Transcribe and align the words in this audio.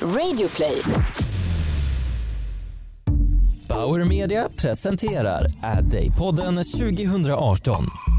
Radioplay. 0.00 0.82
Bauer 3.68 4.04
Media 4.04 4.48
presenterar 4.56 5.46
Ad 5.60 5.90
Day-podden 5.90 6.54
2018. 6.54 8.15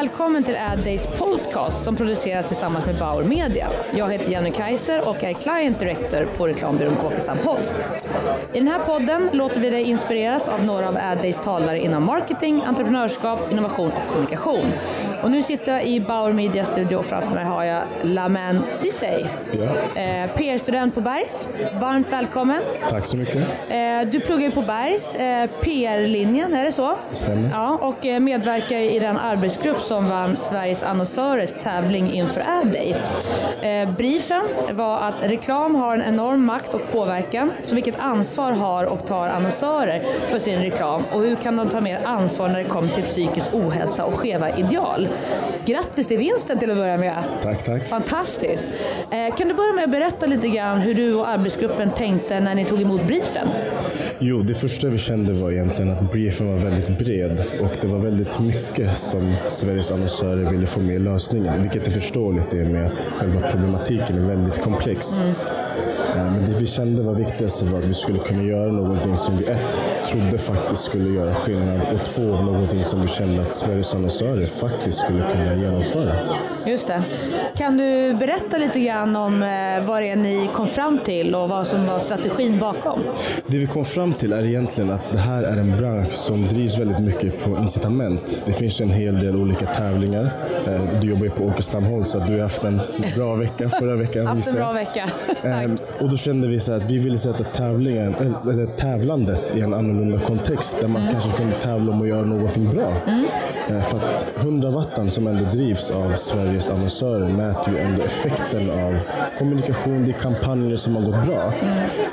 Välkommen 0.00 0.44
till 0.44 0.56
Ad 0.56 0.84
Days 0.84 1.06
podcast 1.06 1.84
som 1.84 1.96
produceras 1.96 2.46
tillsammans 2.46 2.86
med 2.86 2.98
Bauer 2.98 3.24
Media. 3.24 3.68
Jag 3.92 4.12
heter 4.12 4.30
Jenny 4.30 4.50
Kaiser 4.50 5.08
och 5.08 5.24
är 5.24 5.32
Client 5.32 5.78
Director 5.78 6.26
på 6.36 6.48
reklambyrån 6.48 6.96
Kåkestam 6.96 7.38
Holst. 7.44 7.76
I 8.52 8.58
den 8.58 8.68
här 8.68 8.78
podden 8.78 9.30
låter 9.32 9.60
vi 9.60 9.70
dig 9.70 9.82
inspireras 9.82 10.48
av 10.48 10.64
några 10.64 10.88
av 10.88 10.96
Ad 10.96 11.18
Days 11.22 11.40
talare 11.40 11.80
inom 11.80 12.04
marketing, 12.04 12.62
entreprenörskap, 12.66 13.52
innovation 13.52 13.90
och 13.90 14.12
kommunikation. 14.12 14.72
Och 15.22 15.30
nu 15.30 15.42
sitter 15.42 15.72
jag 15.72 15.84
i 15.86 16.00
Bauer 16.00 16.32
Media 16.32 16.64
studio 16.64 16.96
och 16.96 17.04
framför 17.04 17.32
mig 17.34 17.44
har 17.44 17.64
jag 17.64 17.82
Laman 18.02 18.62
Ceesay, 18.66 19.24
Ja. 19.52 20.00
eh, 20.02 20.30
PR-student 20.36 20.94
på 20.94 21.00
Bergs. 21.00 21.48
Varmt 21.80 22.12
välkommen. 22.12 22.62
Tack 22.90 23.06
så 23.06 23.16
mycket. 23.16 23.36
Eh, 23.68 24.10
Du 24.12 24.20
pluggar 24.20 24.44
ju 24.44 24.50
på 24.50 24.62
Bergs, 24.62 25.14
eh, 25.14 25.50
PR-linjen, 25.62 26.54
är 26.54 26.64
det 26.64 26.72
så? 26.72 26.94
Stämmer. 27.12 27.50
Ja, 27.52 27.78
och 27.82 28.06
eh, 28.06 28.20
medverkar 28.20 28.76
i 28.78 28.98
den 28.98 29.16
arbetsgrupp 29.18 29.78
som 29.80 30.08
vann 30.08 30.36
Sveriges 30.36 30.82
annonsörers 30.82 31.52
tävling 31.62 32.12
inför 32.12 32.40
Ad-Day. 32.40 32.96
Eh, 33.62 33.90
Briefen 33.90 34.42
var 34.72 34.98
att 35.00 35.14
reklam 35.22 35.74
har 35.74 35.94
en 35.94 36.02
enorm 36.02 36.44
makt 36.44 36.74
och 36.74 36.92
påverkan, 36.92 37.52
så 37.62 37.74
vilket 37.74 38.00
ansvar 38.00 38.52
har 38.52 38.92
och 38.92 39.06
tar 39.06 39.28
annonsörer 39.28 40.02
för 40.28 40.38
sin 40.38 40.58
reklam 40.62 41.02
och 41.12 41.20
hur 41.20 41.36
kan 41.36 41.56
de 41.56 41.68
ta 41.68 41.80
mer 41.80 42.00
ansvar 42.04 42.48
när 42.48 42.58
det 42.58 42.64
kommer 42.68 42.88
till 42.88 43.02
psykisk 43.02 43.54
ohälsa 43.54 44.04
och 44.04 44.14
skeva 44.14 44.56
ideal? 44.56 45.08
Grattis 45.66 46.06
till 46.06 46.18
vinsten 46.18 46.58
till 46.58 46.70
att 46.70 46.76
börja 46.76 46.96
med! 46.96 47.22
Tack, 47.42 47.64
tack. 47.64 47.88
Fantastiskt! 47.88 48.64
Eh, 49.10 49.34
Kan 49.36 49.48
du 49.48 49.54
börja 49.54 49.72
med 49.72 49.84
att 49.84 49.90
berätta 49.90 50.26
lite 50.26 50.48
grann 50.48 50.78
hur 50.80 50.94
du 50.94 51.14
och 51.14 51.28
arbetsgruppen 51.28 51.90
tänkte 51.90 52.40
när 52.40 52.54
ni 52.54 52.64
tog 52.64 52.80
emot 52.82 53.02
briefen? 53.06 53.48
Jo, 54.18 54.42
det 54.42 54.54
första 54.54 54.88
vi 54.88 54.98
kände 54.98 55.32
var 55.32 55.50
egentligen 55.50 55.90
att 55.92 56.12
briefen 56.12 56.46
var 56.52 56.56
väldigt 56.58 56.98
bred 56.98 57.42
och 57.60 57.70
det 57.80 57.86
var 57.86 57.98
väldigt 57.98 58.38
mycket 58.38 58.98
som 58.98 59.34
Sveriges 59.46 59.90
annonsörer 59.92 60.50
ville 60.50 60.66
få 60.66 60.80
med 60.80 60.94
i 60.94 60.98
lösningen, 60.98 61.62
vilket 61.62 61.86
är 61.86 61.90
förståeligt 61.90 62.54
i 62.54 62.62
och 62.64 62.66
med 62.66 62.86
att 62.86 63.06
själva 63.14 63.40
problematiken 63.50 64.24
är 64.24 64.28
väldigt 64.28 64.62
komplex. 64.62 65.20
Eh, 65.20 65.30
Men 66.14 66.46
det 66.46 66.60
vi 66.60 66.66
kände 66.66 67.02
var 67.02 67.14
viktigast 67.14 67.62
var 67.62 67.78
att 67.78 67.84
vi 67.84 67.94
skulle 67.94 68.18
kunna 68.18 68.42
göra 68.42 68.72
någonting 68.72 69.16
som 69.16 69.36
vi 69.36 69.44
ett, 69.44 69.80
trodde 70.10 70.38
faktiskt 70.38 70.82
skulle 70.84 71.10
göra 71.10 71.34
skillnad 71.34 71.80
och 71.94 72.04
två, 72.06 72.22
någonting 72.22 72.84
som 72.84 73.02
vi 73.02 73.08
kände 73.08 73.42
att 73.42 73.54
Sveriges 73.54 73.94
annonsörer 73.94 74.46
faktiskt 74.46 74.98
skulle 74.98 75.22
kunna 75.32 75.54
genomföra. 75.56 76.12
Just 76.66 76.88
det. 76.88 77.02
Kan 77.56 77.76
du 77.76 78.14
berätta 78.14 78.58
lite 78.58 78.80
grann 78.80 79.16
om 79.16 79.42
eh, 79.42 79.86
vad 79.86 80.02
det 80.02 80.08
är 80.10 80.16
ni 80.16 80.50
kom 80.54 80.66
fram 80.66 80.98
till 81.04 81.34
och 81.34 81.48
vad 81.48 81.66
som 81.66 81.86
var 81.86 81.98
strategin 81.98 82.58
bakom? 82.58 83.00
Det 83.46 83.58
vi 83.58 83.66
kom 83.66 83.84
fram 83.84 84.12
till 84.12 84.32
är 84.32 84.44
egentligen 84.44 84.90
att 84.90 85.12
det 85.12 85.18
här 85.18 85.42
är 85.42 85.56
en 85.56 85.76
bransch 85.76 86.12
som 86.12 86.46
drivs 86.48 86.78
väldigt 86.78 86.98
mycket 87.00 87.44
på 87.44 87.50
incitament. 87.58 88.38
Det 88.46 88.52
finns 88.52 88.80
en 88.80 88.90
hel 88.90 89.20
del 89.20 89.36
olika 89.36 89.66
tävlingar. 89.66 90.30
Eh, 90.66 91.00
Du 91.00 91.08
jobbar 91.08 91.24
ju 91.24 91.30
på 91.30 91.44
Åkestamholm 91.44 92.04
så 92.04 92.18
att 92.18 92.26
du 92.26 92.32
har 92.32 92.40
haft 92.42 92.64
en 92.64 92.80
bra 93.16 93.34
vecka 93.34 93.68
förra 93.70 93.96
veckan. 93.96 94.26
Haft 94.26 94.48
en 94.48 94.54
bra 94.54 94.72
vecka. 94.72 95.06
Ehm, 95.44 95.78
Och 95.98 96.08
då 96.08 96.16
kände 96.16 96.48
vi 96.48 96.60
så 96.60 96.72
att 96.72 96.90
vi 96.90 96.98
ville 96.98 97.18
sätta 97.18 97.44
tävlingen, 97.44 98.14
eller 98.42 98.66
tävlandet 98.66 99.56
i 99.56 99.60
en 99.60 99.74
annorlunda 99.74 100.18
kontext 100.18 100.76
där 100.80 100.88
man 100.88 101.02
kanske 101.12 101.30
kunde 101.30 101.54
tävla 101.54 101.92
om 101.92 102.02
att 102.02 102.08
göra 102.08 102.24
någonting 102.24 102.70
bra. 102.70 102.92
Eh, 103.06 103.22
Eh, 103.70 103.82
för 103.82 103.96
att 103.96 104.26
100 104.36 104.70
wattan 104.70 105.10
som 105.10 105.26
ändå 105.26 105.44
drivs 105.44 105.90
av 105.90 106.12
Sveriges 106.16 106.70
annonsörer 106.70 107.28
mäter 107.28 107.72
ju 107.72 107.78
ändå 107.78 108.02
effekten 108.02 108.70
av 108.70 108.98
kommunikation, 109.38 110.04
det 110.04 110.10
är 110.10 110.20
kampanjer 110.20 110.76
som 110.76 110.96
har 110.96 111.02
gått 111.02 111.26
bra. 111.26 111.52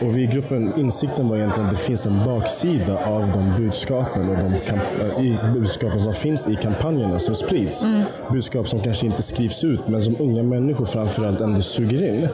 Och 0.01 0.17
vi 0.17 0.23
i 0.23 0.27
gruppen, 0.27 0.73
insikten 0.77 1.27
var 1.27 1.37
egentligen 1.37 1.69
att 1.69 1.75
det 1.75 1.81
finns 1.81 2.05
en 2.05 2.25
baksida 2.25 2.97
av 3.05 3.31
de 3.33 3.63
budskapen 3.63 4.29
och 4.29 4.35
de 4.35 4.53
kamp- 4.53 5.43
eh, 5.43 5.53
budskapen 5.53 5.99
som 6.03 6.13
finns 6.13 6.47
i 6.47 6.55
kampanjerna 6.55 7.19
som 7.19 7.35
sprids. 7.35 7.83
Mm. 7.83 8.01
Budskap 8.31 8.67
som 8.67 8.79
kanske 8.79 9.05
inte 9.05 9.23
skrivs 9.23 9.63
ut 9.63 9.87
men 9.87 10.01
som 10.01 10.15
unga 10.19 10.43
människor 10.43 10.85
framförallt 10.85 11.41
ändå 11.41 11.61
suger 11.61 12.09
in. 12.09 12.27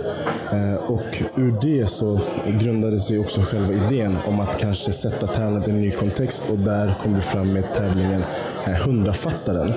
Eh, 0.51 0.75
och 0.75 1.23
ur 1.35 1.55
det 1.61 1.89
så 1.89 2.19
grundade 2.61 2.99
sig 2.99 3.19
också 3.19 3.41
själva 3.41 3.73
idén 3.73 4.17
om 4.27 4.39
att 4.39 4.59
kanske 4.59 4.93
sätta 4.93 5.27
tävlandet 5.27 5.67
i 5.67 5.71
en 5.71 5.81
ny 5.81 5.91
kontext 5.91 6.45
och 6.51 6.57
där 6.57 6.93
kom 7.03 7.15
vi 7.15 7.21
fram 7.21 7.53
med 7.53 7.73
tävlingen 7.73 8.23
100 8.65 9.12
författaren. 9.13 9.73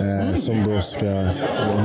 Eh, 0.00 0.34
som 0.34 0.64
då 0.64 0.80
ska 0.80 1.28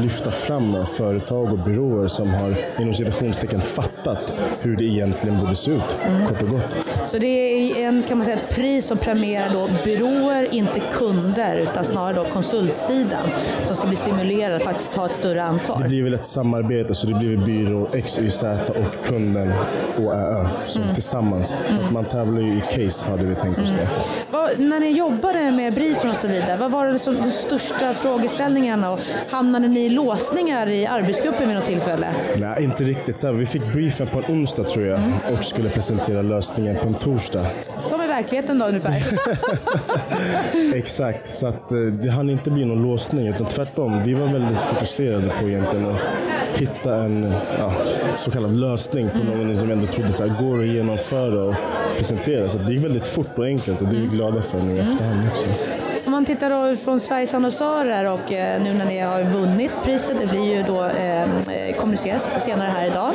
lyfta 0.01 0.31
fram 0.31 0.85
företag 0.85 1.51
och 1.51 1.59
byråer 1.59 2.07
som 2.07 2.33
har 2.33 2.55
inom 2.79 2.93
citationstecken 2.93 3.61
fattat 3.61 4.33
hur 4.61 4.75
det 4.75 4.83
egentligen 4.83 5.39
borde 5.39 5.55
se 5.55 5.71
ut, 5.71 5.97
kort 6.27 6.41
och 6.41 6.49
gott. 6.49 6.77
Så 7.07 7.17
det 7.17 7.27
är 7.27 7.87
en, 7.87 8.03
kan 8.03 8.17
man 8.17 8.25
säga, 8.25 8.37
ett 8.37 8.55
pris 8.55 8.87
som 8.87 8.97
premierar 8.97 9.49
då 9.53 9.69
byråer, 9.83 10.53
inte 10.53 10.79
kunder, 10.79 11.57
utan 11.57 11.85
snarare 11.85 12.13
då 12.13 12.23
konsultsidan 12.23 13.23
som 13.63 13.75
ska 13.75 13.87
bli 13.87 13.95
stimulerade 13.95 14.59
för 14.59 14.69
att 14.69 14.91
ta 14.91 15.05
ett 15.05 15.15
större 15.15 15.43
ansvar. 15.43 15.79
Det 15.81 15.89
blir 15.89 16.03
väl 16.03 16.13
ett 16.13 16.25
samarbete, 16.25 16.95
så 16.95 17.07
det 17.07 17.13
blir 17.13 17.37
byrå 17.37 17.87
X, 17.93 18.19
Y, 18.19 18.29
Z 18.29 18.73
och 18.73 19.05
kunden 19.07 19.51
OÄÖ 19.97 20.47
som 20.67 20.83
tillsammans. 20.93 21.57
För 21.67 21.85
att 21.85 21.91
man 21.91 22.05
tävlar 22.05 22.41
ju 22.41 22.57
i 22.57 22.61
case 22.61 23.05
hade 23.05 23.23
vi 23.23 23.35
tänkt 23.35 23.59
oss 23.59 23.71
det. 23.71 23.89
Vad, 24.31 24.59
när 24.59 24.79
ni 24.79 24.91
jobbade 24.91 25.51
med 25.51 25.73
briefen 25.73 26.09
och 26.09 26.15
så 26.15 26.27
vidare, 26.27 26.57
vad 26.57 26.71
var 26.71 26.85
det 26.85 26.99
som 26.99 27.15
de 27.23 27.31
största 27.31 27.93
frågeställningarna 27.99 28.91
och 28.91 28.99
hamnade 29.29 29.67
ni 29.67 29.79
i 29.79 29.89
låsningar 29.89 30.69
i 30.69 30.85
arbetsgruppen 30.85 31.47
vid 31.47 31.55
något 31.55 31.65
tillfälle? 31.65 32.07
Nej, 32.37 32.63
inte 32.63 32.83
riktigt. 32.83 33.17
Så 33.17 33.27
här, 33.27 33.33
vi 33.33 33.45
fick 33.45 33.73
briefen 33.73 34.07
på 34.07 34.19
en 34.19 34.25
onsdag 34.33 34.63
tror 34.63 34.85
jag 34.85 34.99
och 35.31 35.45
skulle 35.45 35.69
presentera 35.69 36.21
lösningen 36.21 36.75
på 36.75 36.87
en 36.87 36.93
torsdag. 36.93 37.45
Som 37.81 38.01
i 38.01 38.07
verkligheten 38.07 38.59
då 38.59 38.65
ungefär. 38.65 39.03
Exakt, 40.75 41.33
så 41.33 41.47
att, 41.47 41.71
eh, 41.71 41.77
det 41.77 42.09
hann 42.09 42.29
inte 42.29 42.51
bli 42.51 42.65
någon 42.65 42.81
låsning 42.81 43.27
utan 43.27 43.45
tvärtom. 43.47 44.03
Vi 44.03 44.13
var 44.13 44.27
väldigt 44.27 44.59
fokuserade 44.59 45.31
på 45.41 45.49
egentligen 45.49 45.85
att 45.85 45.97
hitta 46.59 46.95
en 46.95 47.33
ja, 47.59 47.73
så 48.17 48.31
kallad 48.31 48.51
lösning 48.51 49.09
på 49.09 49.17
någonting 49.17 49.55
som 49.55 49.67
vi 49.67 49.73
ändå 49.73 49.87
trodde 49.87 50.11
så 50.11 50.27
här, 50.27 50.41
går 50.41 50.59
att 50.59 50.67
genomföra 50.67 51.43
och 51.43 51.55
presentera. 51.97 52.49
Så 52.49 52.57
det 52.57 52.73
gick 52.73 52.85
väldigt 52.85 53.07
fort 53.07 53.39
och 53.39 53.45
enkelt 53.45 53.81
och 53.81 53.87
det 53.87 53.97
är 53.97 54.01
vi 54.01 54.07
glada 54.07 54.41
för 54.41 54.59
nu 54.59 54.75
i 54.75 54.79
efterhand 54.79 55.27
också. 55.31 55.47
Om 56.09 56.11
man 56.13 56.25
tittar 56.25 56.49
då 56.49 56.75
från 56.75 56.99
Sveriges 56.99 57.33
annonsörer 57.33 58.05
och 58.05 58.33
eh, 58.33 58.63
nu 58.63 58.73
när 58.73 58.85
ni 58.85 58.99
har 58.99 59.23
vunnit 59.23 59.71
priset, 59.83 60.19
det 60.19 60.27
blir 60.27 60.55
ju 60.55 60.63
då 60.63 60.83
eh, 60.85 61.23
eh 61.23 61.75
kommuniceras 61.77 62.43
senare 62.43 62.69
här 62.69 62.85
idag. 62.85 63.13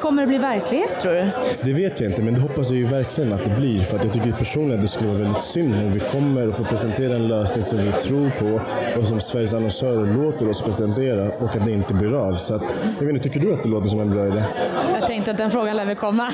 Kommer 0.00 0.22
det 0.22 0.28
bli 0.28 0.38
verklighet 0.38 1.00
tror 1.00 1.12
du? 1.12 1.30
Det 1.62 1.72
vet 1.72 2.00
jag 2.00 2.10
inte, 2.10 2.22
men 2.22 2.34
det 2.34 2.40
hoppas 2.40 2.70
jag 2.70 2.78
ju 2.78 2.84
verkligen 2.84 3.32
att 3.32 3.44
det 3.44 3.60
blir. 3.60 3.80
För 3.80 3.96
att 3.96 4.04
jag 4.04 4.12
tycker 4.12 4.32
personligen 4.32 4.78
att 4.80 4.82
det 4.82 4.88
skulle 4.88 5.10
vara 5.10 5.18
väldigt 5.18 5.42
synd 5.42 5.74
om 5.74 5.92
vi 5.92 6.00
kommer 6.00 6.48
och 6.48 6.56
får 6.56 6.64
presentera 6.64 7.14
en 7.14 7.28
lösning 7.28 7.62
som 7.62 7.78
vi 7.78 7.92
tror 7.92 8.30
på 8.38 8.60
och 9.00 9.06
som 9.06 9.20
Sveriges 9.20 9.54
annonsörer 9.54 10.14
låter 10.14 10.50
oss 10.50 10.62
presentera 10.62 11.28
och 11.28 11.56
att 11.56 11.64
det 11.64 11.72
inte 11.72 11.94
blir 11.94 12.14
av. 12.14 12.34
Så 12.34 12.54
att, 12.54 12.62
jag 12.98 13.06
vet 13.06 13.14
inte, 13.14 13.28
tycker 13.28 13.40
du 13.40 13.54
att 13.54 13.62
det 13.62 13.68
låter 13.68 13.88
som 13.88 14.00
en 14.00 14.10
bra 14.10 14.26
idé? 14.26 14.44
Jag 15.00 15.06
tänkte 15.06 15.30
att 15.30 15.36
den 15.36 15.50
frågan 15.50 15.76
lär 15.76 15.86
väl 15.86 15.96
komma. 15.96 16.30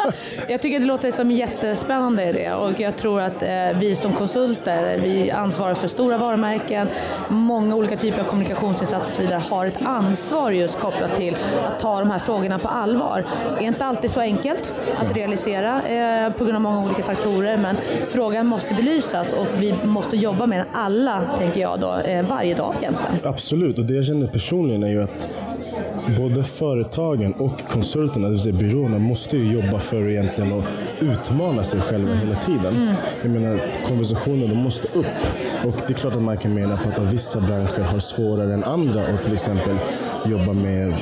jag 0.48 0.62
tycker 0.62 0.80
det 0.80 0.86
låter 0.86 1.10
som 1.10 1.30
en 1.30 1.36
jättespännande 1.36 2.24
idé 2.24 2.52
och 2.52 2.80
jag 2.80 2.96
tror 2.96 3.20
att 3.20 3.42
eh, 3.42 3.48
vi 3.80 3.94
som 3.94 4.12
konsulter, 4.12 4.98
vi 5.02 5.30
ansvarar 5.30 5.74
för 5.74 5.88
stora 5.88 6.18
varumärken, 6.18 6.88
många 7.28 7.74
olika 7.74 7.96
typer 7.96 8.20
av 8.20 8.24
kommunikationsinsatser 8.24 9.10
och 9.10 9.14
så 9.16 9.22
vidare, 9.22 9.42
har 9.50 9.66
ett 9.66 9.78
ansvar 9.82 10.50
just 10.50 10.80
kopplat 10.80 11.16
till 11.16 11.36
att 11.66 11.80
ta 11.80 11.98
de 11.98 12.10
här 12.10 12.18
frågorna 12.18 12.58
på 12.58 12.68
allvar. 12.68 13.09
Det 13.58 13.64
är 13.64 13.68
inte 13.68 13.84
alltid 13.84 14.10
så 14.10 14.20
enkelt 14.20 14.74
att 14.96 15.16
realisera 15.16 15.82
eh, 15.82 16.32
på 16.32 16.44
grund 16.44 16.56
av 16.56 16.62
många 16.62 16.78
olika 16.78 17.02
faktorer 17.02 17.56
men 17.56 17.76
frågan 18.08 18.46
måste 18.46 18.74
belysas 18.74 19.32
och 19.32 19.46
vi 19.58 19.74
måste 19.84 20.16
jobba 20.16 20.46
med 20.46 20.58
den 20.58 20.66
alla, 20.72 21.22
tänker 21.38 21.60
jag 21.60 21.80
då, 21.80 21.94
eh, 22.04 22.26
varje 22.26 22.54
dag 22.54 22.74
egentligen. 22.80 23.14
Absolut, 23.24 23.78
och 23.78 23.84
det 23.84 23.94
jag 23.94 24.04
känner 24.04 24.26
personligen 24.26 24.82
är 24.82 24.88
ju 24.88 25.02
att 25.02 25.30
både 26.18 26.44
företagen 26.44 27.32
och 27.32 27.60
konsulterna, 27.68 28.26
det 28.26 28.32
vill 28.32 28.40
säga 28.40 28.54
byråerna, 28.54 28.98
måste 28.98 29.36
ju 29.36 29.52
jobba 29.52 29.78
för 29.78 30.08
egentligen 30.08 30.58
att 30.58 30.64
utmana 31.00 31.64
sig 31.64 31.80
själva 31.80 32.14
hela 32.14 32.34
tiden. 32.34 32.94
Jag 33.22 33.30
menar, 33.30 33.60
konversationen 33.88 34.56
måste 34.56 34.88
upp. 34.98 35.06
Och 35.64 35.74
det 35.86 35.92
är 35.92 35.94
klart 35.94 36.16
att 36.16 36.22
man 36.22 36.36
kan 36.38 36.54
mena 36.54 36.76
på 36.76 37.02
att 37.02 37.12
vissa 37.12 37.40
branscher 37.40 37.82
har 37.82 37.98
svårare 37.98 38.54
än 38.54 38.64
andra 38.64 39.06
att 39.06 39.24
till 39.24 39.34
exempel 39.34 39.76
jobba 40.26 40.52
med 40.52 40.94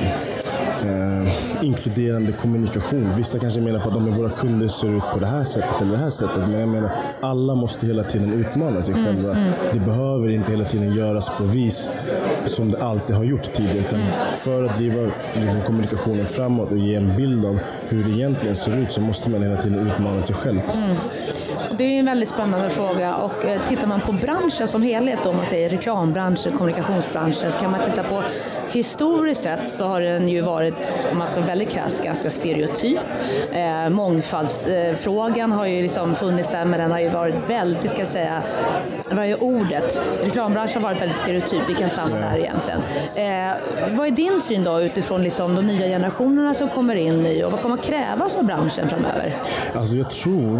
eh, 0.85 1.65
inkluderande 1.65 2.31
kommunikation. 2.31 3.09
Vissa 3.17 3.39
kanske 3.39 3.61
menar 3.61 3.79
på 3.79 3.87
att 3.87 3.93
de 3.93 4.11
våra 4.11 4.29
kunder 4.29 4.67
ser 4.67 4.97
ut 4.97 5.03
på 5.13 5.19
det 5.19 5.27
här 5.27 5.43
sättet 5.43 5.81
eller 5.81 5.91
det 5.91 5.97
här 5.97 6.09
sättet. 6.09 6.49
Men 6.49 6.59
jag 6.59 6.69
menar, 6.69 6.91
alla 7.21 7.55
måste 7.55 7.85
hela 7.85 8.03
tiden 8.03 8.33
utmana 8.33 8.81
sig 8.81 8.95
själva. 8.95 9.37
Det 9.73 9.79
behöver 9.79 10.29
inte 10.29 10.51
hela 10.51 10.63
tiden 10.63 10.95
göras 10.95 11.31
på 11.37 11.43
vis 11.43 11.89
som 12.45 12.71
det 12.71 12.83
alltid 12.83 13.15
har 13.15 13.23
gjort 13.23 13.53
tidigare. 13.53 13.79
Utan 13.79 13.99
för 14.37 14.63
att 14.63 14.77
driva 14.77 15.11
liksom, 15.33 15.61
kommunikationen 15.61 16.25
framåt 16.25 16.71
och 16.71 16.77
ge 16.77 16.95
en 16.95 17.15
bild 17.15 17.45
av 17.45 17.59
hur 17.89 18.03
det 18.03 18.09
egentligen 18.09 18.55
ser 18.55 18.77
ut 18.77 18.91
så 18.91 19.01
måste 19.01 19.29
man 19.29 19.43
hela 19.43 19.61
tiden 19.61 19.87
utmana 19.87 20.23
sig 20.23 20.35
själv. 20.35 20.59
det 21.77 21.83
är 21.83 21.99
en 21.99 22.05
väldigt 22.05 22.29
spännande 22.29 22.69
fråga 22.69 23.15
och 23.15 23.45
eh, 23.45 23.61
tittar 23.67 23.87
man 23.87 24.01
på 24.01 24.11
branschen 24.11 24.67
som 24.67 24.81
helhet, 24.81 25.19
då, 25.23 25.29
om 25.29 25.37
man 25.37 25.45
säger 25.45 25.69
reklambranschen, 25.69 26.51
kommunikationsbranschen, 26.51 27.51
så 27.51 27.59
kan 27.59 27.71
man 27.71 27.81
titta 27.83 28.03
på 28.03 28.23
historiskt 28.71 29.41
sett 29.41 29.69
så 29.69 29.87
har 29.87 30.01
den 30.01 30.29
ju 30.29 30.41
varit, 30.41 31.07
om 31.11 31.17
man 31.17 31.27
ska 31.27 31.39
vara 31.39 31.47
väldigt 31.47 31.69
krass, 31.69 32.01
ganska 32.01 32.29
stereotyp. 32.29 32.99
Eh, 33.51 33.89
mångfaldsfrågan 33.89 35.51
har 35.51 35.65
ju 35.65 35.81
liksom 35.81 36.15
funnits 36.15 36.49
där 36.49 36.65
men 36.65 36.79
den 36.79 36.91
har 36.91 36.99
ju 36.99 37.09
varit 37.09 37.35
väldigt, 37.47 37.91
ska 37.91 37.99
jag 37.99 38.07
säga, 38.07 38.43
vad 39.11 39.25
är 39.25 39.43
ordet? 39.43 40.01
Reklambranschen 40.23 40.83
har 40.83 40.89
varit 40.89 41.01
väldigt 41.01 41.17
stereotyp, 41.17 41.61
vi 41.67 41.73
kan 41.73 41.89
stanna 41.89 42.15
där 42.15 42.37
egentligen. 42.37 42.79
Eh, 43.15 43.55
vad 43.97 44.07
är 44.07 44.11
din 44.11 44.41
syn 44.41 44.63
då 44.63 44.81
utifrån 44.81 45.23
liksom 45.23 45.55
de 45.55 45.67
nya 45.67 45.87
generationerna 45.87 46.53
som 46.53 46.69
kommer 46.69 46.95
in 46.95 47.23
nu 47.23 47.43
och 47.43 47.51
vad 47.51 47.61
kommer 47.61 47.75
att 47.75 47.85
krävas 47.85 48.35
av 48.35 48.45
branschen 48.45 48.89
framöver? 48.89 49.35
Alltså 49.73 49.95
jag 49.95 50.11
tror, 50.11 50.59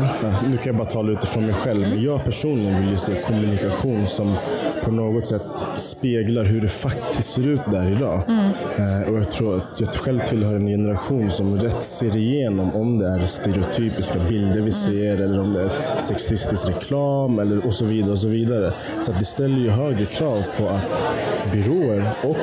nu 0.49 0.57
kan 0.57 0.65
jag 0.65 0.75
bara 0.75 0.87
tala 0.87 1.11
utifrån 1.11 1.45
mig 1.45 1.55
själv, 1.55 1.81
men 1.81 2.03
jag 2.03 2.25
personligen 2.25 2.79
vill 2.79 2.89
ju 2.89 2.97
se 2.97 3.13
kommunikation 3.15 4.07
som 4.07 4.35
på 4.83 4.91
något 4.91 5.27
sätt 5.27 5.65
speglar 5.77 6.43
hur 6.43 6.61
det 6.61 6.67
faktiskt 6.67 7.33
ser 7.33 7.47
ut 7.47 7.61
där 7.65 7.98
idag. 7.99 8.21
Mm. 8.27 8.51
Eh, 8.77 9.09
och 9.09 9.19
jag 9.19 9.31
tror 9.31 9.57
att 9.57 9.79
jag 9.79 9.93
själv 9.93 10.19
tillhör 10.19 10.55
en 10.55 10.67
generation 10.67 11.31
som 11.31 11.57
rätt 11.57 11.83
ser 11.83 12.17
igenom 12.17 12.75
om 12.75 12.99
det 12.99 13.07
är 13.07 13.19
stereotypiska 13.19 14.19
bilder 14.29 14.53
vi 14.53 14.59
mm. 14.59 14.71
ser 14.71 15.23
eller 15.23 15.41
om 15.41 15.53
det 15.53 15.61
är 15.61 15.69
sexistisk 15.99 16.69
reklam 16.69 17.39
eller 17.39 17.67
och 17.67 17.73
så 17.73 17.85
vidare. 17.85 18.11
och 18.11 18.19
så 18.19 18.27
vidare. 18.27 18.73
Så 19.01 19.11
det 19.11 19.25
ställer 19.25 19.57
ju 19.57 19.69
högre 19.69 20.05
krav 20.05 20.43
på 20.57 20.69
att 20.69 21.05
byråer 21.53 22.09
och 22.23 22.37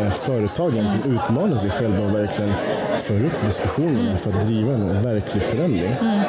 eh, 0.00 0.10
företagen 0.10 0.86
mm. 0.86 1.16
utmanar 1.16 1.56
sig 1.56 1.70
själva 1.70 2.04
och 2.04 2.14
verkligen 2.14 2.52
för 2.98 3.24
upp 3.24 3.46
diskussionerna 3.46 4.00
mm. 4.00 4.16
för 4.16 4.30
att 4.30 4.46
driva 4.46 4.74
en 4.74 5.02
verklig 5.02 5.42
förändring. 5.42 5.92
Mm. 6.00 6.20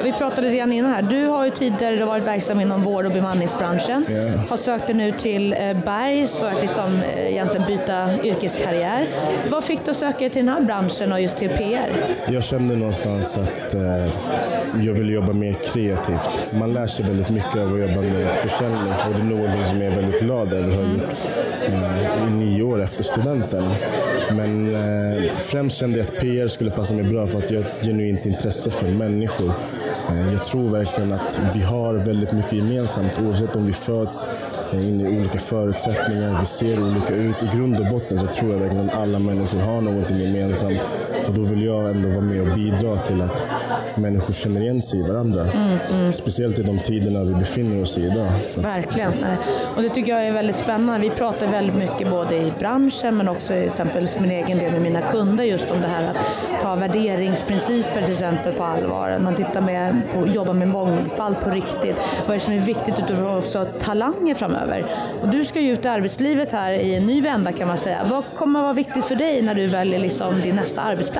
Eh, 0.00 0.04
vi 0.04 0.12
pratade 0.12 0.56
grann 0.56 0.72
innan 0.72 0.90
här. 0.90 1.02
Du 1.02 1.26
har 1.26 1.44
ju 1.44 1.50
tidigare 1.50 2.04
varit 2.04 2.26
verksam 2.26 2.60
inom 2.60 2.82
vård 2.82 3.06
och 3.06 3.12
bemanningsbranschen. 3.12 4.04
Yeah. 4.10 4.48
Har 4.48 4.56
sökt 4.56 4.86
dig 4.86 4.96
nu 4.96 5.12
till 5.12 5.52
eh, 5.52 5.58
Bergs 5.84 6.36
för 6.36 6.46
att 6.46 6.62
liksom, 6.62 7.00
eh, 7.14 7.32
egentligen 7.32 7.66
byta 7.66 8.24
yrkeskarriär. 8.24 9.06
Vad 9.50 9.64
fick 9.64 9.84
du 9.84 9.90
att 9.90 9.96
söka 9.96 10.18
dig 10.18 10.30
till 10.30 10.46
den 10.46 10.54
här 10.54 10.60
branschen 10.60 11.12
och 11.12 11.20
just 11.20 11.36
till 11.36 11.48
PR? 11.48 11.90
Jag 12.28 12.44
kände 12.44 12.76
någonstans 12.76 13.38
att 13.38 13.74
eh, 13.74 14.06
jag 14.84 14.92
ville 14.92 15.12
jobba 15.12 15.32
mer 15.32 15.52
kreativt. 15.52 16.46
Man 16.52 16.72
lär 16.72 16.86
sig 16.86 17.04
väldigt 17.04 17.30
mycket 17.30 17.56
av 17.56 17.74
att 17.74 17.80
jobba 17.80 18.00
med 18.00 18.28
försäljning 18.28 18.92
och 19.08 19.14
det 19.14 19.20
är 19.20 19.24
något 19.24 19.66
som 19.66 19.82
jag 19.82 19.92
är 19.92 19.96
väldigt 19.96 20.20
glad 20.20 20.52
över 20.52 21.00
gjort 21.70 21.82
eh, 21.82 22.26
i 22.26 22.30
nio 22.30 22.62
år 22.62 22.82
efter 22.82 23.02
studenten. 23.02 23.64
Men 24.32 24.74
eh, 24.74 25.30
främst 25.30 25.78
kände 25.78 25.98
jag 25.98 26.06
att 26.06 26.20
PR 26.20 26.48
skulle 26.48 26.70
passa 26.70 26.94
mig 26.94 27.04
bra 27.04 27.26
för 27.26 27.38
att 27.38 27.50
jag 27.50 27.62
har 27.62 27.70
ett 27.70 27.86
genuint 27.86 28.26
intresse 28.26 28.70
för 28.70 28.88
människor. 28.88 29.52
Eh, 30.10 30.32
jag 30.32 30.46
tror 30.46 30.68
verkligen 30.68 31.12
att 31.12 31.40
vi 31.54 31.62
har 31.62 31.94
väldigt 31.94 32.32
mycket 32.32 32.52
gemensamt 32.52 33.12
oavsett 33.22 33.56
om 33.56 33.66
vi 33.66 33.72
föds 33.72 34.28
eh, 34.72 34.88
in 34.88 35.00
i 35.00 35.18
olika 35.18 35.38
förutsättningar, 35.38 36.40
vi 36.40 36.46
ser 36.46 36.82
olika 36.82 37.14
ut. 37.14 37.42
I 37.42 37.56
grund 37.56 37.80
och 37.80 37.86
botten 37.86 38.18
så 38.18 38.26
tror 38.26 38.52
jag 38.52 38.58
verkligen 38.58 38.88
att 38.88 38.94
alla 38.94 39.18
människor 39.18 39.60
har 39.60 39.80
någonting 39.80 40.18
gemensamt 40.18 40.80
och 41.30 41.36
då 41.36 41.42
vill 41.42 41.64
jag 41.64 41.90
ändå 41.90 42.08
vara 42.08 42.20
med 42.20 42.40
och 42.40 42.54
bidra 42.54 42.96
till 42.96 43.22
att 43.22 43.44
människor 43.96 44.32
känner 44.32 44.60
igen 44.60 44.80
sig 44.80 45.00
i 45.00 45.02
varandra. 45.02 45.42
Mm, 45.50 45.78
mm. 45.94 46.12
Speciellt 46.12 46.58
i 46.58 46.62
de 46.62 46.78
tiderna 46.78 47.24
vi 47.24 47.34
befinner 47.34 47.82
oss 47.82 47.98
i 47.98 48.06
idag. 48.06 48.30
Så. 48.44 48.60
Verkligen. 48.60 49.12
Och 49.76 49.82
det 49.82 49.88
tycker 49.88 50.12
jag 50.12 50.26
är 50.26 50.32
väldigt 50.32 50.56
spännande. 50.56 51.08
Vi 51.08 51.10
pratar 51.10 51.46
väldigt 51.46 51.76
mycket 51.76 52.10
både 52.10 52.36
i 52.36 52.52
branschen 52.58 53.16
men 53.16 53.28
också 53.28 53.46
till 53.46 53.64
exempel 53.64 54.06
för 54.06 54.20
min 54.20 54.30
egen 54.30 54.58
del 54.58 54.72
med 54.72 54.82
mina 54.82 55.00
kunder 55.00 55.44
just 55.44 55.70
om 55.70 55.80
det 55.80 55.86
här 55.86 56.10
att 56.10 56.18
ta 56.62 56.74
värderingsprinciper 56.74 58.02
till 58.02 58.12
exempel 58.12 58.52
på 58.52 58.64
allvar. 58.64 59.18
Man 59.18 59.34
tittar 59.34 59.60
med 59.60 60.02
på, 60.12 60.26
jobba 60.26 60.52
med 60.52 60.68
mångfald 60.68 61.40
på 61.40 61.50
riktigt. 61.50 61.96
Vad 62.26 62.30
är 62.30 62.34
det 62.34 62.40
som 62.40 62.54
är 62.54 62.58
viktigt 62.58 62.98
utifrån 62.98 63.38
också 63.38 63.64
talanger 63.64 64.34
framöver? 64.34 64.86
Och 65.22 65.28
du 65.28 65.44
ska 65.44 65.60
ju 65.60 65.72
ut 65.72 65.84
i 65.84 65.88
arbetslivet 65.88 66.52
här 66.52 66.72
i 66.72 66.96
en 66.96 67.06
ny 67.06 67.20
vända 67.20 67.52
kan 67.52 67.68
man 67.68 67.76
säga. 67.76 68.06
Vad 68.10 68.24
kommer 68.36 68.60
att 68.60 68.64
vara 68.64 68.74
viktigt 68.74 69.04
för 69.04 69.14
dig 69.14 69.42
när 69.42 69.54
du 69.54 69.66
väljer 69.66 69.98
liksom 69.98 70.40
din 70.40 70.56
nästa 70.56 70.80
arbetsplats? 70.80 71.19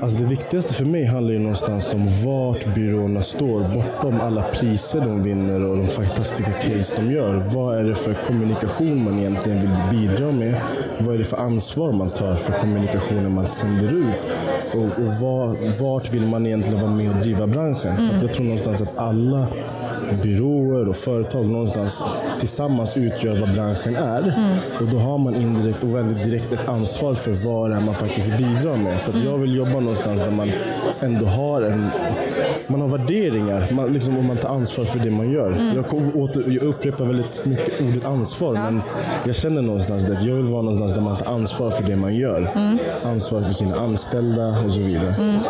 Alltså 0.00 0.18
det 0.18 0.24
viktigaste 0.24 0.74
för 0.74 0.84
mig 0.84 1.04
handlar 1.04 1.32
ju 1.32 1.38
någonstans 1.38 1.94
om 1.94 2.08
vart 2.24 2.74
byråerna 2.74 3.22
står 3.22 3.60
bortom 3.60 4.20
alla 4.20 4.42
priser 4.42 5.00
de 5.00 5.22
vinner 5.22 5.64
och 5.64 5.76
de 5.76 5.86
fantastiska 5.86 6.52
case 6.52 6.96
de 6.96 7.12
gör. 7.12 7.42
Vad 7.54 7.78
är 7.78 7.84
det 7.84 7.94
för 7.94 8.14
kommunikation 8.14 9.04
man 9.04 9.18
egentligen 9.18 9.60
vill 9.60 10.00
bidra 10.00 10.32
med? 10.32 10.54
Vad 10.98 11.14
är 11.14 11.18
det 11.18 11.24
för 11.24 11.36
ansvar 11.36 11.92
man 11.92 12.10
tar 12.10 12.34
för 12.34 12.52
kommunikationen 12.52 13.34
man 13.34 13.46
sänder 13.46 13.94
ut? 13.94 14.28
Och, 14.74 15.04
och 15.04 15.14
var, 15.14 15.56
vart 15.78 16.14
vill 16.14 16.26
man 16.26 16.46
egentligen 16.46 16.80
vara 16.80 16.92
med 16.92 17.10
och 17.10 17.16
driva 17.16 17.46
branschen? 17.46 17.96
Mm. 17.96 18.06
För 18.06 18.26
jag 18.26 18.32
tror 18.32 18.44
någonstans 18.44 18.82
att 18.82 18.98
alla 18.98 19.46
byråer 20.22 20.88
och 20.88 20.96
företag 20.96 21.46
någonstans 21.46 22.04
tillsammans 22.38 22.96
utgör 22.96 23.36
vad 23.36 23.54
branschen 23.54 23.96
är. 23.96 24.22
Mm. 24.22 24.56
Och 24.80 24.86
då 24.92 24.98
har 24.98 25.18
man 25.18 25.34
indirekt 25.34 25.82
och 25.82 25.94
väldigt 25.94 26.24
direkt 26.24 26.52
ett 26.52 26.68
ansvar 26.68 27.14
för 27.14 27.32
vad 27.32 27.70
det 27.70 27.76
är 27.76 27.80
man 27.80 27.94
faktiskt 27.94 28.38
bidrar 28.38 28.76
med. 28.76 29.02
Så 29.02 29.10
mm. 29.12 29.24
jag 29.24 29.38
vill 29.38 29.54
jobba 29.54 29.80
någonstans 29.80 30.22
där 30.22 30.30
man 30.30 30.50
ändå 31.00 31.26
har 31.26 31.62
en 31.62 31.86
man 32.66 32.80
har 32.80 32.88
värderingar 32.88 33.72
man, 33.72 33.92
liksom, 33.92 34.18
och 34.18 34.24
man 34.24 34.36
tar 34.36 34.48
ansvar 34.48 34.84
för 34.84 34.98
det 34.98 35.10
man 35.10 35.30
gör. 35.30 35.52
Mm. 35.52 35.76
Jag, 35.76 36.16
åter, 36.16 36.44
jag 36.46 36.62
upprepar 36.62 37.04
väldigt 37.04 37.44
mycket 37.46 37.80
ordet 37.80 38.04
ansvar 38.04 38.54
ja. 38.54 38.62
men 38.70 38.82
jag 39.26 39.34
känner 39.34 39.62
någonstans 39.62 40.06
att 40.06 40.24
jag 40.24 40.34
vill 40.34 40.44
vara 40.44 40.62
någonstans 40.62 40.94
där 40.94 41.00
man 41.00 41.16
tar 41.16 41.32
ansvar 41.32 41.70
för 41.70 41.82
det 41.82 41.96
man 41.96 42.14
gör. 42.14 42.50
Mm. 42.54 42.78
Ansvar 43.04 43.42
för 43.42 43.52
sina 43.52 43.76
anställda 43.76 44.54
och 44.66 44.72
så 44.72 44.80
vidare. 44.80 45.14
Mm. 45.18 45.40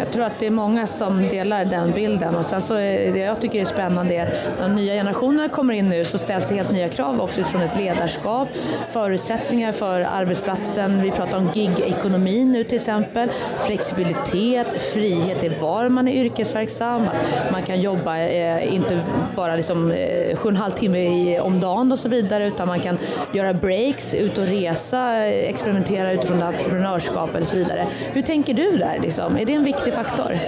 Jag 0.00 0.10
tror 0.10 0.24
att 0.24 0.38
det 0.38 0.46
är 0.46 0.50
många 0.50 0.86
som 0.86 1.28
delar 1.28 1.64
den 1.64 1.90
bilden 1.90 2.34
och 2.34 2.46
sen 2.46 2.62
så 2.62 2.74
är 2.74 3.12
det 3.12 3.18
jag 3.18 3.40
tycker 3.40 3.60
är 3.60 3.64
spännande 3.64 4.14
är 4.14 4.22
att 4.22 4.58
när 4.58 4.68
de 4.68 4.74
nya 4.74 4.94
generationerna 4.94 5.48
kommer 5.48 5.74
in 5.74 5.88
nu 5.88 6.04
så 6.04 6.18
ställs 6.18 6.48
det 6.48 6.54
helt 6.54 6.72
nya 6.72 6.88
krav 6.88 7.20
också 7.20 7.40
utifrån 7.40 7.62
ett 7.62 7.76
ledarskap, 7.76 8.48
förutsättningar 8.88 9.72
för 9.72 10.00
arbetsplatsen. 10.00 11.02
Vi 11.02 11.10
pratar 11.10 11.38
om 11.38 11.48
gig-ekonomin 11.52 12.52
nu 12.52 12.64
till 12.64 12.74
exempel, 12.74 13.28
flexibilitet, 13.66 14.82
frihet 14.82 15.44
i 15.44 15.48
var 15.48 15.88
man 15.88 16.08
är 16.08 16.12
yrkesverksam, 16.12 17.02
att 17.02 17.52
man 17.52 17.62
kan 17.62 17.80
jobba 17.80 18.18
eh, 18.18 18.74
inte 18.74 19.00
bara 19.36 19.56
liksom, 19.56 19.90
eh, 19.90 20.36
sju 20.36 20.48
och 20.48 20.50
en 20.50 20.56
halv 20.56 20.72
timme 20.72 20.98
i, 20.98 21.40
om 21.40 21.60
dagen 21.60 21.92
och 21.92 21.98
så 21.98 22.08
vidare 22.08 22.46
utan 22.46 22.68
man 22.68 22.80
kan 22.80 22.98
göra 23.32 23.54
breaks, 23.54 24.14
ut 24.14 24.38
och 24.38 24.46
resa, 24.46 25.26
eh, 25.26 25.48
experimentera 25.48 26.12
utifrån 26.12 26.42
entreprenörskap 26.42 27.36
och 27.40 27.46
så 27.46 27.56
vidare. 27.56 27.86
Hur 28.12 28.22
tänker 28.22 28.54
du 28.54 28.76
där? 28.76 28.98
Liksom? 29.02 29.36
Är 29.36 29.44
det 29.44 29.52
en 29.52 29.64
viktig 29.64 29.89
faktor? 29.90 30.38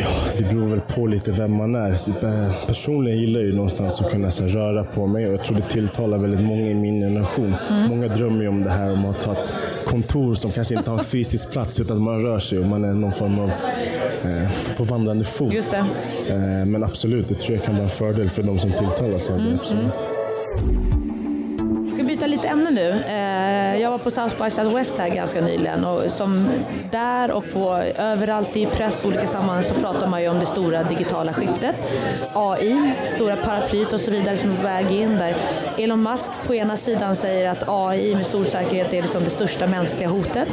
Ja, 0.00 0.08
det 0.38 0.44
beror 0.44 0.68
väl 0.68 0.80
på 0.80 1.06
lite 1.06 1.32
vem 1.32 1.52
man 1.52 1.74
är. 1.74 1.90
Eh, 1.90 2.66
personligen 2.66 3.18
gillar 3.18 3.40
jag 3.40 3.46
ju 3.46 3.54
någonstans 3.54 4.00
att 4.00 4.10
kunna 4.10 4.30
så 4.30 4.42
här, 4.42 4.50
röra 4.50 4.84
på 4.84 5.06
mig 5.06 5.26
och 5.26 5.32
jag 5.32 5.44
tror 5.44 5.56
det 5.56 5.62
tilltalar 5.62 6.18
väldigt 6.18 6.40
många 6.40 6.70
i 6.70 6.74
min 6.74 7.00
generation. 7.00 7.54
Mm. 7.70 7.88
Många 7.88 8.08
drömmer 8.08 8.42
ju 8.42 8.48
om 8.48 8.62
det 8.62 8.70
här 8.70 8.92
om 8.92 9.06
att 9.06 9.22
ha 9.22 9.32
ett 9.32 9.52
kontor 9.84 10.34
som 10.34 10.50
kanske 10.50 10.74
inte 10.74 10.90
har 10.90 10.98
en 10.98 11.04
fysisk 11.04 11.50
plats 11.50 11.80
utan 11.80 12.02
man 12.02 12.22
rör 12.22 12.38
sig 12.38 12.58
och 12.58 12.66
man 12.66 12.84
är 12.84 12.94
någon 12.94 13.12
form 13.12 13.38
av 13.38 13.50
eh, 14.24 14.48
på 14.76 14.84
vandrande 14.84 15.24
fot. 15.24 15.52
Just 15.52 15.70
det. 15.70 15.84
Eh, 16.28 16.66
men 16.66 16.84
absolut, 16.84 17.28
det 17.28 17.34
tror 17.34 17.56
jag 17.56 17.64
kan 17.64 17.74
vara 17.74 17.84
en 17.84 17.90
fördel 17.90 18.30
för 18.30 18.42
de 18.42 18.58
som 18.58 18.70
tilltalas 18.70 19.30
av 19.30 19.36
det. 19.36 19.42
Mm, 19.42 19.54
absolut. 19.54 19.94
Mm 20.62 20.85
byta 22.16 22.26
lite 22.26 22.48
ämne 22.48 22.70
nu. 22.70 23.02
Eh, 23.06 23.80
jag 23.82 23.90
var 23.90 23.98
på 23.98 24.10
South 24.10 24.44
by 24.44 24.50
Southwest 24.50 24.98
här 24.98 25.08
ganska 25.08 25.40
nyligen 25.40 25.84
och 25.84 26.12
som 26.12 26.48
där 26.90 27.30
och 27.30 27.52
på 27.52 27.74
överallt 27.98 28.56
i 28.56 28.66
press 28.66 29.04
och 29.04 29.08
olika 29.08 29.26
sammanhang 29.26 29.62
så 29.62 29.74
pratar 29.74 30.08
man 30.08 30.22
ju 30.22 30.28
om 30.28 30.38
det 30.38 30.46
stora 30.46 30.82
digitala 30.82 31.32
skiftet. 31.32 31.76
AI, 32.34 32.92
stora 33.06 33.36
paraplyet 33.36 33.92
och 33.92 34.00
så 34.00 34.10
vidare 34.10 34.36
som 34.36 34.52
är 34.52 34.56
på 34.56 34.62
väg 34.62 34.90
in 34.90 35.18
där. 35.18 35.36
Elon 35.78 36.02
Musk 36.02 36.32
på 36.46 36.54
ena 36.54 36.76
sidan 36.76 37.16
säger 37.16 37.50
att 37.50 37.64
AI 37.66 38.14
med 38.14 38.26
stor 38.26 38.44
säkerhet 38.44 38.94
är 38.94 39.02
liksom 39.02 39.24
det 39.24 39.30
största 39.30 39.66
mänskliga 39.66 40.08
hotet. 40.08 40.48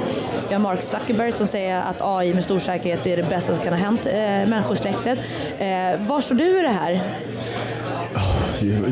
Vi 0.47 0.53
har 0.53 0.61
Mark 0.61 0.83
Zuckerberg 0.83 1.31
som 1.31 1.47
säger 1.47 1.81
att 1.81 2.01
AI 2.01 2.33
med 2.33 2.43
stor 2.43 2.59
säkerhet 2.59 3.07
är 3.07 3.17
det 3.17 3.23
bästa 3.23 3.55
som 3.55 3.63
kan 3.63 3.73
ha 3.73 3.79
hänt 3.79 4.05
eh, 4.05 4.13
människosläktet. 4.21 5.19
Eh, 5.57 6.07
var 6.07 6.21
står 6.21 6.35
du 6.35 6.59
i 6.59 6.61
det 6.61 6.67
här? 6.67 7.01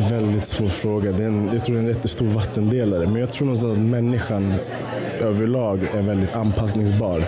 Väldigt 0.10 0.44
svår 0.44 0.68
fråga. 0.68 1.12
Det 1.12 1.24
är 1.24 1.28
en, 1.28 1.50
jag 1.54 1.66
tror 1.66 1.76
det 1.76 1.82
är 1.82 1.84
en 1.84 1.90
jättestor 1.90 2.26
vattendelare. 2.26 3.08
Men 3.08 3.16
jag 3.16 3.32
tror 3.32 3.46
någonstans 3.46 3.80
att 3.80 3.86
människan 3.86 4.54
överlag 5.20 5.84
är 5.94 6.02
väldigt 6.02 6.36
anpassningsbar. 6.36 7.24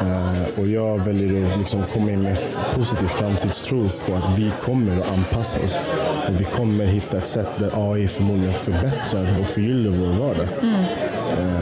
Eh, 0.00 0.60
och 0.60 0.66
jag 0.66 1.04
väljer 1.04 1.52
att 1.52 1.58
liksom 1.58 1.82
komma 1.94 2.10
in 2.10 2.22
med 2.22 2.38
positiv 2.74 3.06
framtidstro 3.06 3.90
på 4.06 4.14
att 4.14 4.38
vi 4.38 4.52
kommer 4.62 5.00
att 5.00 5.12
anpassa 5.12 5.60
oss. 5.60 5.78
Och 6.28 6.40
vi 6.40 6.44
kommer 6.44 6.84
hitta 6.84 7.16
ett 7.16 7.28
sätt 7.28 7.48
där 7.58 7.92
AI 7.92 8.08
förmodligen 8.08 8.54
förbättrar 8.54 9.40
och 9.40 9.46
förgyller 9.46 9.90
vår 9.90 10.06
vardag. 10.06 10.48
Mm. 10.62 10.84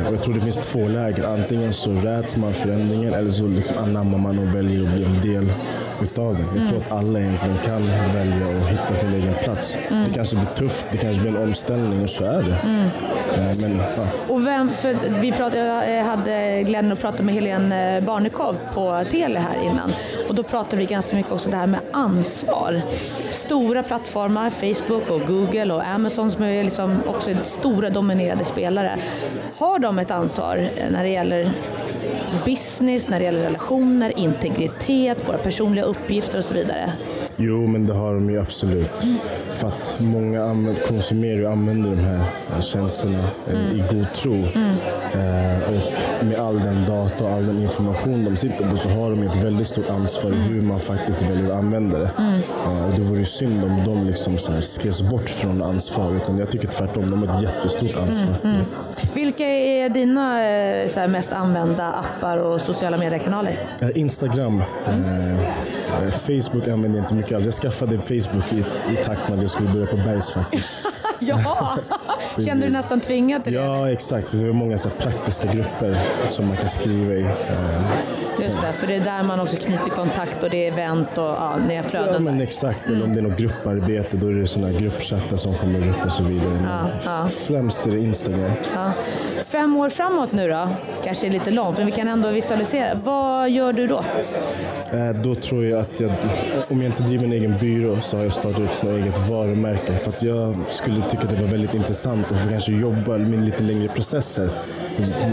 Och 0.07 0.15
jag 0.15 0.23
tror 0.23 0.35
det 0.35 0.41
finns 0.41 0.57
två 0.57 0.89
läger. 0.89 1.25
Antingen 1.25 1.73
så 1.73 1.93
räds 1.93 2.37
man 2.37 2.55
förändringen 2.55 3.15
eller 3.15 3.31
så 3.31 3.47
liksom 3.47 3.77
anammar 3.79 4.19
man 4.19 4.39
och 4.39 4.55
väljer 4.55 4.83
att 4.83 4.95
bli 4.95 5.05
en 5.05 5.21
del 5.21 5.53
utav 6.03 6.35
det. 6.35 6.61
Jag 6.61 6.69
tror 6.69 6.79
att 6.79 6.93
alla 6.93 7.21
egentligen 7.21 7.57
kan 7.65 7.87
välja 8.15 8.59
att 8.59 8.69
hitta 8.69 8.95
sin 8.95 9.15
egen 9.15 9.35
plats. 9.35 9.79
Mm. 9.91 10.05
Det 10.05 10.15
kanske 10.15 10.37
blir 10.37 10.47
tufft, 10.47 10.87
det 10.93 10.99
kanske 10.99 11.23
blir 11.23 11.37
en 11.37 11.43
omställning 11.43 12.03
och 12.03 12.11
så 12.11 12.25
är 12.25 12.43
det. 12.43 12.57
Mm. 12.65 12.89
Eh, 13.35 13.61
men, 13.61 13.83
ja. 13.97 14.07
och 14.29 14.47
vem, 14.47 14.75
för 14.75 15.21
vi 15.21 15.33
pratade, 15.33 15.95
jag 15.95 16.05
hade 16.05 16.63
glädjen 16.63 16.93
att 16.93 17.01
prata 17.01 17.23
med 17.23 17.35
Helene 17.35 18.01
Barnekow 18.01 18.57
på 18.75 19.05
Tele 19.11 19.39
här 19.39 19.63
innan. 19.63 19.91
Och 20.29 20.35
då 20.35 20.43
pratar 20.43 20.77
vi 20.77 20.85
ganska 20.85 21.17
mycket 21.17 21.33
också 21.33 21.51
det 21.51 21.57
här 21.57 21.67
med 21.67 21.81
ansvar. 21.93 22.81
Stora 23.29 23.83
plattformar, 23.83 24.51
Facebook 24.51 25.11
och 25.11 25.21
Google 25.27 25.75
och 25.75 25.87
Amazon 25.87 26.31
som 26.31 26.45
är 26.45 26.65
liksom 26.65 26.97
också 27.07 27.31
stora 27.45 27.91
dominerade 27.91 28.45
spelare. 28.45 28.93
Har 29.57 29.79
de 29.79 29.99
ett 29.99 30.11
ansvar 30.11 30.69
när 30.91 31.03
det 31.03 31.11
gäller 31.11 31.53
business, 32.45 33.09
när 33.09 33.19
det 33.19 33.25
gäller 33.25 33.43
relationer, 33.43 34.19
integritet, 34.19 35.29
våra 35.29 35.39
personliga 35.39 35.85
uppgifter 35.85 36.39
och 36.39 36.45
så 36.45 36.55
vidare? 36.55 36.93
Jo, 37.37 37.67
men 37.67 37.87
det 37.87 37.95
har 37.95 38.15
de 38.15 38.31
ju 38.31 38.41
absolut. 38.41 39.07
För 39.53 39.69
att 39.69 39.97
många 40.01 40.43
använder, 40.43 40.83
konsumerar 40.83 41.43
och 41.45 41.53
använder 41.53 41.91
de 41.91 41.99
här 41.99 42.21
tjänsterna 42.61 43.25
eh, 43.53 43.73
i 43.73 43.85
god 43.91 44.13
tro. 44.13 44.35
Eh, 44.35 45.69
och 45.69 46.27
med 46.27 46.41
all 46.41 46.61
den 46.61 46.85
data 46.89 47.25
och 47.25 47.31
all 47.31 47.47
den 47.47 47.63
information 47.63 48.25
de 48.25 48.37
sitter 48.37 48.71
på 48.71 48.77
så 48.77 48.89
har 48.89 49.11
de 49.11 49.23
ett 49.23 49.45
väldigt 49.45 49.69
stort 49.69 49.91
ansvar 49.91 50.31
i 50.31 50.35
hur 50.35 50.63
man 50.63 50.79
faktiskt 50.79 51.23
väljer 51.23 51.51
att 51.51 51.59
använda 51.59 51.99
det. 51.99 52.11
Eh, 52.65 52.85
och 52.87 52.93
det 52.97 53.03
vore 53.03 53.19
ju 53.19 53.25
synd 53.25 53.65
om 53.65 53.83
de 53.85 54.07
liksom 54.07 54.39
så 54.39 54.53
här 54.53 54.61
skrevs 54.61 55.03
bort 55.03 55.29
från 55.29 55.63
ansvar. 55.63 56.17
Utan 56.17 56.39
jag 56.39 56.51
tycker 56.51 56.69
tvärtom, 56.69 57.11
de 57.11 57.29
har 57.29 57.37
ett 57.37 57.43
jättestort 57.43 57.97
ansvar. 57.97 58.37
Vilka 59.15 59.45
är 59.45 59.89
dina 59.89 60.49
eh, 60.49 60.89
så 60.89 61.09
mest 61.09 61.33
använda 61.33 61.85
appar 61.85 62.18
och 62.23 62.61
sociala 62.61 62.97
mediekanaler? 62.97 63.59
Instagram. 63.95 64.63
Eh, 64.87 66.11
Facebook 66.11 66.69
använder 66.69 66.99
jag 66.99 67.05
inte 67.05 67.15
mycket 67.15 67.37
alls. 67.37 67.45
Jag 67.45 67.55
skaffade 67.55 67.99
Facebook 67.99 68.53
i, 68.53 68.65
i 68.93 68.97
takt 69.05 69.29
med 69.29 69.35
att 69.37 69.41
jag 69.41 69.51
skulle 69.51 69.69
börja 69.69 69.87
på 69.87 69.97
Bergs 69.97 70.31
faktiskt. 70.31 70.69
Ja! 71.21 71.79
Känner 72.47 72.67
du 72.67 72.73
nästan 72.73 73.01
tvingad 73.01 73.45
till 73.45 73.53
det? 73.53 73.59
Ja, 73.59 73.91
exakt. 73.91 74.29
För 74.29 74.37
det 74.37 74.49
är 74.49 74.53
många 74.53 74.79
så 74.79 74.91
praktiska 74.91 75.53
grupper 75.53 75.99
som 76.29 76.49
man 76.49 76.57
kan 76.57 76.69
skriva 76.69 77.15
i. 77.15 77.23
Eh, 77.23 77.81
Just 78.43 78.61
det, 78.61 78.73
för 78.73 78.87
det 78.87 78.95
är 78.95 79.01
där 79.05 79.23
man 79.23 79.41
också 79.41 79.57
knyter 79.57 79.91
kontakt 79.91 80.43
och 80.43 80.51
det 80.51 80.67
är 80.69 80.73
event 80.73 81.09
och 81.19 81.25
ja, 81.25 81.57
ni 81.69 81.77
har 81.77 81.83
Ja, 81.83 81.89
flöden 81.89 82.25
men 82.25 82.39
där. 82.39 82.45
exakt. 82.45 82.87
Eller 82.89 83.05
om 83.05 83.15
det 83.15 83.21
är 83.21 83.23
något 83.23 83.39
grupparbete, 83.39 84.17
då 84.17 84.27
är 84.29 84.33
det 84.33 84.67
här 84.67 84.81
gruppchattar 84.81 85.37
som 85.37 85.55
kommer 85.55 85.79
upp 85.89 86.05
och 86.05 86.13
så 86.13 86.23
vidare. 86.23 86.49
Men 86.51 86.89
ja. 87.05 87.29
Främst 87.29 87.87
är 87.87 87.91
det 87.91 87.99
Instagram. 87.99 88.51
Ja. 88.75 88.93
Fem 89.45 89.77
år 89.77 89.89
framåt 89.89 90.33
nu 90.33 90.49
då, 90.49 90.69
kanske 91.05 91.27
är 91.27 91.31
lite 91.31 91.51
långt, 91.51 91.77
men 91.79 91.87
vi 91.87 91.93
kan 91.93 92.09
ändå 92.09 92.31
visualisera. 92.31 92.89
Vad 93.05 93.51
gör 93.51 93.73
du 93.73 93.87
då? 93.87 94.05
Eh, 94.93 95.11
Då 95.23 95.35
tror 95.35 95.65
jag 95.65 95.81
att 95.81 96.01
jag, 96.01 96.11
om 96.69 96.83
jag 96.83 96.87
inte 96.93 97.03
driver 97.03 97.25
en 97.25 97.33
egen 97.33 97.59
byrå 97.61 98.01
så 98.01 98.17
har 98.17 98.25
jag 98.25 98.33
startat 98.33 98.61
upp 98.61 98.83
något 98.83 98.93
eget 99.01 99.29
varumärke. 99.29 99.99
För 99.99 100.11
att 100.11 100.23
jag 100.23 100.57
skulle 100.67 101.01
tycka 101.09 101.23
att 101.23 101.31
det 101.31 101.37
var 101.43 101.49
väldigt 101.51 101.75
intressant 101.75 102.33
att 102.33 102.41
få 102.41 102.49
kanske 102.49 102.73
jobba 102.73 103.19
med 103.19 103.45
lite 103.45 103.63
längre 103.63 103.89
processer. 103.89 104.49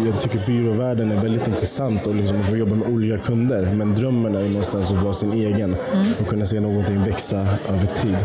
Jag 0.06 0.22
tycker 0.22 0.44
byråvärlden 0.48 1.12
är 1.12 1.16
väldigt 1.22 1.48
intressant 1.48 2.08
och 2.08 2.16
liksom 2.16 2.40
att 2.42 2.50
få 2.50 2.58
jobba 2.58 2.76
med 2.76 2.88
olika 2.96 3.18
kunder. 3.18 3.70
Men 3.74 3.96
drömmen 3.96 4.36
är 4.36 4.50
någonstans 4.50 4.92
att 4.92 5.04
vara 5.04 5.14
sin 5.14 5.32
egen 5.32 5.76
och 6.22 6.28
kunna 6.28 6.46
se 6.46 6.60
någonting 6.60 7.04
växa 7.04 7.48
över 7.70 7.86
tid. 7.86 8.18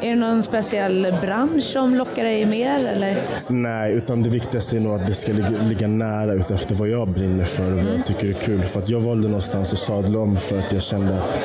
Är 0.00 0.10
det 0.10 0.16
någon 0.16 0.42
speciell 0.42 1.14
bransch 1.20 1.62
som 1.62 1.94
lockar 1.94 2.24
dig 2.24 2.46
mer? 2.46 2.86
Eller? 2.86 3.16
Nej, 3.48 3.94
utan 3.94 4.22
det 4.22 4.30
viktigaste 4.30 4.76
är 4.76 4.80
nog 4.80 4.94
att 4.94 5.06
det 5.06 5.14
ska 5.14 5.32
ligga, 5.32 5.48
ligga 5.68 5.88
nära 5.88 6.34
utefter 6.34 6.74
vad 6.74 6.88
jag 6.88 7.08
brinner 7.08 7.44
för 7.44 7.72
och 7.72 7.78
vad 7.78 7.94
jag 7.94 8.06
tycker 8.06 8.28
är 8.28 8.32
kul. 8.32 8.60
För 8.60 8.80
att 8.80 8.88
jag 8.88 9.00
valde 9.00 9.28
någonstans 9.28 9.72
att 9.72 9.78
sadla 9.78 10.18
om 10.18 10.36
för 10.36 10.58
att 10.58 10.72
jag 10.72 10.82
kände 10.82 11.14
att 11.14 11.40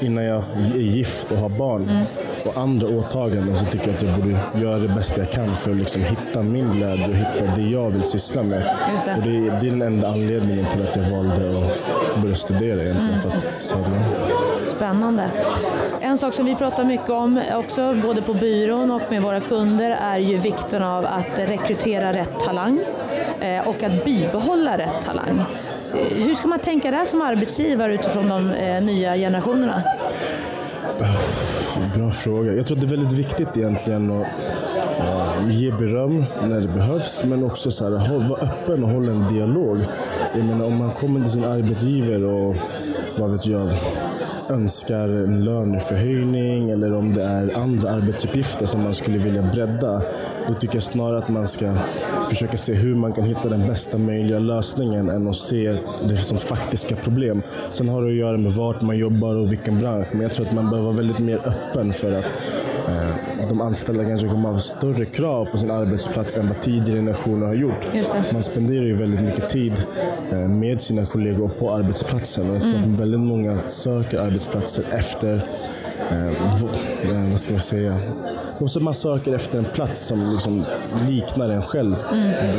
innan 0.00 0.24
jag 0.24 0.42
är 0.74 0.78
gift 0.78 1.32
och 1.32 1.38
har 1.38 1.48
barn 1.48 1.90
och 2.46 2.56
andra 2.56 2.88
åtaganden 2.88 3.56
så 3.56 3.64
tycker 3.64 3.86
jag 3.86 3.96
att 3.96 4.02
jag 4.02 4.12
borde 4.14 4.64
göra 4.64 4.78
det 4.78 4.88
bästa 4.88 5.20
jag 5.20 5.30
kan 5.30 5.56
för 5.56 5.70
att 5.70 5.76
liksom 5.76 6.02
hitta 6.02 6.42
min 6.42 6.70
glädje 6.70 7.08
och 7.08 7.14
hitta 7.14 7.56
det 7.56 7.62
jag 7.62 7.90
vill 7.90 8.02
syssla 8.02 8.42
med. 8.42 8.62
Det. 9.06 9.14
Och 9.16 9.22
det, 9.22 9.36
är- 9.36 9.60
det 9.60 9.66
är 9.66 9.70
den 9.70 9.82
enda 9.82 10.08
anledningen 10.08 10.66
till 10.72 10.82
att 10.82 10.96
jag 10.96 11.02
valde 11.02 11.58
att 11.58 12.22
börja 12.22 12.36
studera 12.36 12.82
egentligen, 12.82 13.20
för 13.20 13.28
att 13.28 13.34
om. 13.74 13.82
Spännande. 14.66 15.30
En 16.00 16.18
sak 16.18 16.32
som 16.34 16.46
vi 16.46 16.54
pratar 16.54 16.84
mycket 16.84 17.10
om 17.10 17.40
också, 17.54 17.94
både 18.02 18.22
på 18.22 18.34
byrån 18.34 18.90
och 18.90 19.02
med 19.10 19.22
våra 19.22 19.40
kunder, 19.40 19.90
är 20.00 20.18
ju 20.18 20.36
vikten 20.36 20.82
av 20.82 21.06
att 21.06 21.38
rekrytera 21.38 22.12
rätt 22.12 22.40
talang 22.40 22.80
eh, 23.40 23.68
och 23.68 23.82
att 23.82 24.04
bibehålla 24.04 24.78
rätt 24.78 25.02
talang. 25.04 25.42
Hur 26.10 26.34
ska 26.34 26.48
man 26.48 26.58
tänka 26.58 26.90
där 26.90 27.04
som 27.04 27.22
arbetsgivare 27.22 27.94
utifrån 27.94 28.28
de 28.28 28.50
eh, 28.50 28.82
nya 28.82 29.16
generationerna? 29.16 29.82
Bra 31.96 32.10
fråga. 32.10 32.54
Jag 32.54 32.66
tror 32.66 32.76
att 32.76 32.80
det 32.80 32.86
är 32.86 32.96
väldigt 32.96 33.18
viktigt 33.18 33.56
egentligen 33.56 34.10
att 34.10 34.26
eh, 34.98 35.50
ge 35.50 35.70
beröm 35.70 36.24
när 36.42 36.60
det 36.60 36.68
behövs, 36.68 37.24
men 37.24 37.44
också 37.44 37.70
så 37.70 37.90
här, 37.90 38.08
håll, 38.08 38.28
vara 38.28 38.40
öppen 38.40 38.84
och 38.84 38.90
hålla 38.90 39.12
en 39.12 39.28
dialog. 39.28 39.78
Jag 40.34 40.44
menar, 40.44 40.66
om 40.66 40.76
man 40.76 40.90
kommer 40.90 41.20
till 41.20 41.30
sin 41.30 41.44
arbetsgivare 41.44 42.24
och 42.24 42.56
vad 43.18 43.30
vet 43.30 43.46
jag, 43.46 43.70
önskar 44.50 45.08
en 45.08 45.44
löneförhöjning 45.44 46.70
eller 46.70 46.94
om 46.94 47.10
det 47.10 47.22
är 47.22 47.58
andra 47.58 47.90
arbetsuppgifter 47.90 48.66
som 48.66 48.82
man 48.82 48.94
skulle 48.94 49.18
vilja 49.18 49.42
bredda. 49.42 50.02
Då 50.48 50.54
tycker 50.54 50.76
jag 50.76 50.82
snarare 50.82 51.18
att 51.18 51.28
man 51.28 51.46
ska 51.46 51.74
försöka 52.28 52.56
se 52.56 52.74
hur 52.74 52.94
man 52.94 53.12
kan 53.12 53.24
hitta 53.24 53.48
den 53.48 53.66
bästa 53.66 53.98
möjliga 53.98 54.38
lösningen 54.38 55.10
än 55.10 55.28
att 55.28 55.36
se 55.36 55.76
det 56.08 56.16
som 56.16 56.38
faktiska 56.38 56.96
problem. 56.96 57.42
Sen 57.70 57.88
har 57.88 58.02
det 58.02 58.08
att 58.08 58.14
göra 58.14 58.36
med 58.36 58.52
vart 58.52 58.82
man 58.82 58.98
jobbar 58.98 59.36
och 59.36 59.52
vilken 59.52 59.78
bransch. 59.78 60.08
Men 60.12 60.20
jag 60.20 60.32
tror 60.32 60.46
att 60.46 60.52
man 60.52 60.70
behöver 60.70 60.86
vara 60.86 60.96
väldigt 60.96 61.18
mer 61.18 61.38
öppen 61.44 61.92
för 61.92 62.12
att 62.12 62.24
eh, 62.88 63.35
de 63.48 63.60
anställda 63.60 64.04
kanske 64.04 64.28
kommer 64.28 64.48
ha 64.48 64.58
större 64.58 65.04
krav 65.04 65.44
på 65.44 65.58
sin 65.58 65.70
arbetsplats 65.70 66.36
än 66.36 66.48
vad 66.48 66.60
tidigare 66.60 66.98
generationer 66.98 67.46
har 67.46 67.54
gjort. 67.54 67.86
Man 68.32 68.42
spenderar 68.42 68.84
ju 68.84 68.94
väldigt 68.94 69.20
mycket 69.20 69.50
tid 69.50 69.82
eh, 70.32 70.38
med 70.48 70.80
sina 70.80 71.06
kollegor 71.06 71.48
på 71.58 71.74
arbetsplatsen. 71.74 72.50
Och 72.50 72.56
att 72.56 72.86
väldigt 73.00 73.20
många 73.20 73.58
söker 73.58 74.18
arbetsplatser 74.18 74.84
efter, 74.90 75.34
eh, 76.10 76.26
eh, 76.26 77.30
vad 77.30 77.40
ska 77.40 77.52
jag 77.52 77.62
säga, 77.62 77.96
de 78.58 78.84
man 78.84 78.94
söker 78.94 79.32
efter 79.32 79.58
en 79.58 79.64
plats 79.64 80.00
som 80.00 80.32
liksom 80.32 80.64
liknar 81.08 81.48
en 81.48 81.62
själv. 81.62 81.96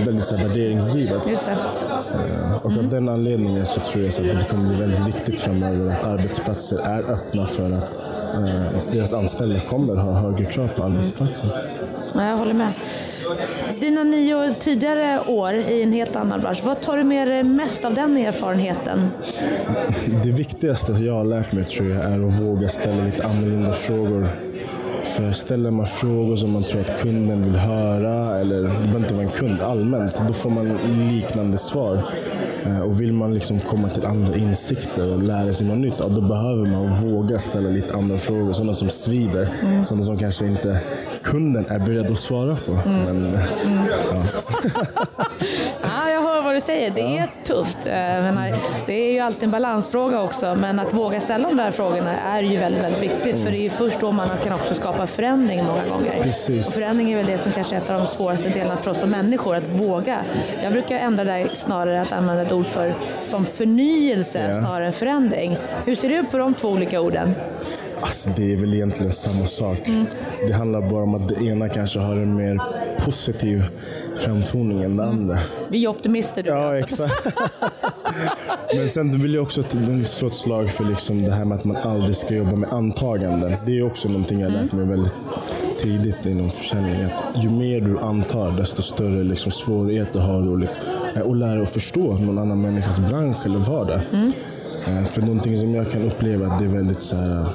Väldigt 0.05 0.25
så 0.25 0.35
här, 0.35 0.47
värderingsdrivet. 0.47 1.27
Eh, 1.27 2.55
Och 2.63 2.71
av 2.77 2.89
den 2.89 3.09
anledningen 3.09 3.65
så 3.65 3.79
tror 3.79 4.03
jag 4.03 4.13
så 4.13 4.21
att 4.21 4.27
det 4.27 4.45
kommer 4.49 4.69
bli 4.69 4.77
väldigt 4.77 5.07
viktigt 5.07 5.39
framöver 5.39 5.91
att 5.91 6.03
arbetsplatser 6.03 6.77
är 6.83 6.99
öppna 6.99 7.45
för 7.45 7.71
att 7.71 7.95
eh, 8.33 8.91
deras 8.91 9.13
anställda 9.13 9.59
kommer 9.59 9.95
ha 9.95 10.11
högre 10.11 10.45
krav 10.45 10.67
på 10.67 10.83
arbetsplatsen. 10.83 11.49
Ja, 12.13 12.29
jag 12.29 12.37
håller 12.37 12.53
med. 12.53 12.71
Dina 13.79 14.03
nio 14.03 14.53
tidigare 14.59 15.19
år 15.27 15.53
i 15.53 15.83
en 15.83 15.91
helt 15.91 16.15
annan 16.15 16.41
bransch, 16.41 16.61
vad 16.63 16.81
tar 16.81 16.97
du 16.97 17.03
med 17.03 17.27
dig 17.27 17.43
mest 17.43 17.85
av 17.85 17.93
den 17.93 18.17
erfarenheten? 18.17 18.99
Det 20.23 20.31
viktigaste 20.31 20.91
jag 20.91 21.13
har 21.13 21.25
lärt 21.25 21.51
mig 21.51 21.63
tror 21.63 21.89
jag 21.89 22.03
är 22.03 22.27
att 22.27 22.39
våga 22.39 22.69
ställa 22.69 23.03
lite 23.03 23.27
annorlunda 23.27 23.73
frågor. 23.73 24.27
För 25.03 25.31
ställer 25.31 25.71
man 25.71 25.85
frågor 25.85 26.35
som 26.35 26.51
man 26.51 26.63
tror 26.63 26.81
att 26.81 27.01
kunden 27.01 27.43
vill 27.43 27.55
höra, 27.55 28.39
eller 28.39 28.61
det 28.61 28.69
behöver 28.69 28.99
inte 28.99 29.13
vara 29.13 29.23
en 29.23 29.31
kund, 29.31 29.61
allmänt, 29.61 30.23
då 30.27 30.33
får 30.33 30.49
man 30.49 30.77
liknande 31.11 31.57
svar. 31.57 31.99
Eh, 32.67 32.79
Och 32.81 33.01
vill 33.01 33.13
man 33.13 33.33
liksom 33.33 33.59
komma 33.59 33.89
till 33.89 34.05
andra 34.05 34.35
insikter 34.37 35.13
och 35.13 35.23
lära 35.23 35.53
sig 35.53 35.67
något 35.67 35.77
nytt, 35.77 35.93
ja, 35.99 36.07
då 36.07 36.21
behöver 36.21 36.65
man 36.71 36.95
våga 36.95 37.39
ställa 37.39 37.69
lite 37.69 37.93
andra 37.93 38.17
frågor. 38.17 38.53
Sådana 38.53 38.73
som 38.73 38.89
svider, 38.89 39.47
sådana 39.83 40.03
som 40.03 40.17
kanske 40.17 40.45
inte 40.47 40.79
kunden 41.23 41.65
är 41.69 41.79
beredd 41.79 42.11
att 42.11 42.17
svara 42.19 42.55
på. 42.65 42.79
Men, 42.85 43.39
ja. 44.11 44.23
Du 46.57 46.61
säger. 46.61 46.91
Det 46.91 47.17
är 47.17 47.29
tufft. 47.43 47.77
Eh, 47.85 47.91
menar, 47.93 48.55
det 48.85 48.93
är 48.93 49.11
ju 49.11 49.19
alltid 49.19 49.43
en 49.43 49.51
balansfråga 49.51 50.21
också, 50.21 50.55
men 50.55 50.79
att 50.79 50.93
våga 50.93 51.19
ställa 51.19 51.47
de 51.47 51.57
där 51.57 51.71
frågorna 51.71 52.19
är 52.19 52.43
ju 52.43 52.57
väldigt, 52.57 52.83
väldigt 52.83 53.01
viktigt. 53.01 53.43
För 53.43 53.51
det 53.51 53.57
är 53.57 53.61
ju 53.61 53.69
först 53.69 53.99
då 53.99 54.11
man 54.11 54.29
kan 54.43 54.53
också 54.53 54.73
skapa 54.73 55.07
förändring 55.07 55.63
många 55.63 55.87
gånger. 55.97 56.19
Precis. 56.23 56.67
Och 56.67 56.73
förändring 56.73 57.11
är 57.11 57.17
väl 57.17 57.25
det 57.25 57.37
som 57.37 57.51
kanske 57.51 57.75
är 57.75 57.79
ett 57.79 57.89
av 57.89 57.99
de 57.99 58.07
svåraste 58.07 58.49
delarna 58.49 58.77
för 58.77 58.91
oss 58.91 58.99
som 58.99 59.09
människor, 59.09 59.55
att 59.55 59.63
våga. 59.63 60.17
Jag 60.63 60.73
brukar 60.73 60.95
ändra 60.95 61.23
det 61.23 61.47
snarare 61.53 62.01
att 62.01 62.11
använda 62.11 62.41
ett 62.41 62.51
ord 62.51 62.67
för 62.67 62.93
som 63.25 63.45
förnyelse 63.45 64.49
Ja. 64.51 64.61
snarare 64.61 64.85
än 64.85 64.93
förändring. 64.93 65.57
Hur 65.85 65.95
ser 65.95 66.09
du 66.09 66.23
på 66.25 66.37
de 66.37 66.53
två 66.53 66.69
olika 66.69 67.01
orden? 67.01 67.35
Alltså 68.01 68.29
det 68.35 68.53
är 68.53 68.57
väl 68.57 68.73
egentligen 68.73 69.11
samma 69.13 69.45
sak. 69.45 69.77
Det 70.47 70.53
handlar 70.53 70.81
bara 70.81 71.03
om 71.03 71.15
att 71.15 71.27
det 71.27 71.45
ena 71.45 71.69
kanske 71.69 71.99
har 71.99 72.13
en 72.13 72.35
mer 72.35 72.61
positiv 73.07 73.63
framtoning 74.15 74.83
än 74.83 74.97
det 74.97 75.03
andra. 75.05 75.39
Vi 75.69 75.83
är 75.85 75.89
optimister 75.89 76.43
du 76.43 76.51
och 76.51 76.57
Ja, 76.57 76.77
exakt. 76.77 77.27
Men 78.75 78.89
sen 78.89 79.21
vill 79.21 79.33
jag 79.33 79.43
också 79.43 79.63
slå 80.05 80.27
ett 80.27 80.33
slag 80.33 80.69
för 80.69 80.83
liksom 80.85 81.21
det 81.21 81.31
här 81.31 81.45
med 81.45 81.57
att 81.57 81.63
man 81.63 81.75
aldrig 81.77 82.17
ska 82.17 82.33
jobba 82.33 82.55
med 82.55 82.69
antaganden. 82.73 83.53
Det 83.65 83.77
är 83.77 83.83
också 83.85 84.07
någonting 84.07 84.39
jag 84.39 84.51
lärt 84.51 84.71
mig 84.71 84.85
väldigt 84.85 85.13
tidigt 85.79 86.25
inom 86.25 86.49
försäljning. 86.49 87.01
Att 87.03 87.23
ju 87.43 87.49
mer 87.49 87.79
du 87.81 87.99
antar, 87.99 88.51
desto 88.51 88.81
större 88.81 89.23
liksom 89.23 89.51
svårigheter 89.51 90.19
har 90.19 90.41
du 90.41 90.53
att 90.53 90.59
liksom- 90.59 91.31
att 91.31 91.37
lära 91.37 91.53
dig 91.53 91.63
att 91.63 91.69
förstå 91.69 92.13
någon 92.17 92.37
annan 92.37 92.61
människas 92.61 92.99
bransch 92.99 93.45
eller 93.45 93.59
vardag. 93.59 94.01
Eh, 94.87 95.03
För 95.03 95.21
någonting 95.21 95.57
som 95.59 95.75
jag 95.75 95.91
kan 95.91 96.01
uppleva 96.05 96.47
att 96.47 96.59
det 96.59 96.65
är 96.65 96.69
väldigt 96.69 97.03
så 97.03 97.15
här, 97.15 97.45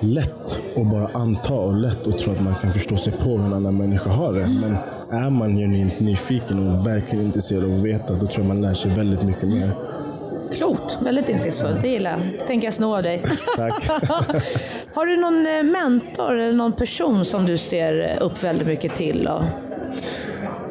lätt 0.00 0.60
att 0.76 0.90
bara 0.90 1.10
anta 1.14 1.54
och 1.54 1.76
lätt 1.76 2.06
att 2.06 2.18
tro 2.18 2.32
att 2.32 2.40
man 2.40 2.54
kan 2.54 2.72
förstå 2.72 2.96
sig 2.96 3.12
på 3.12 3.30
hur 3.30 3.44
en 3.44 3.52
annan 3.52 3.76
människa 3.76 4.10
har 4.10 4.32
det. 4.32 4.46
Men 4.60 4.76
är 5.24 5.30
man 5.30 5.56
genuint 5.56 6.00
nyfiken 6.00 6.68
och 6.68 6.86
verkligen 6.86 7.24
intresserad 7.24 7.64
av 7.64 7.72
att 7.72 7.78
veta, 7.78 8.14
då 8.14 8.26
tror 8.26 8.44
jag 8.44 8.46
man 8.46 8.60
lär 8.60 8.74
sig 8.74 8.90
väldigt 8.90 9.22
mycket 9.22 9.48
mer. 9.48 9.70
Klokt, 10.54 10.98
väldigt 11.02 11.28
insiktsfullt. 11.28 11.82
Det 11.82 11.88
gillar 11.88 12.10
jag. 12.10 12.46
Tänker 12.46 12.66
jag 12.66 12.74
sno 12.74 12.96
av 12.96 13.02
dig. 13.02 13.22
Tack. 13.56 13.88
Har 14.94 15.06
du 15.06 15.16
någon 15.16 15.46
eh, 15.46 15.62
mentor 15.62 16.38
eller 16.38 16.56
någon 16.56 16.72
person 16.72 17.24
som 17.24 17.46
du 17.46 17.56
ser 17.56 18.18
upp 18.22 18.44
väldigt 18.44 18.66
mycket 18.66 18.94
till? 18.94 19.28
Och... 19.28 19.69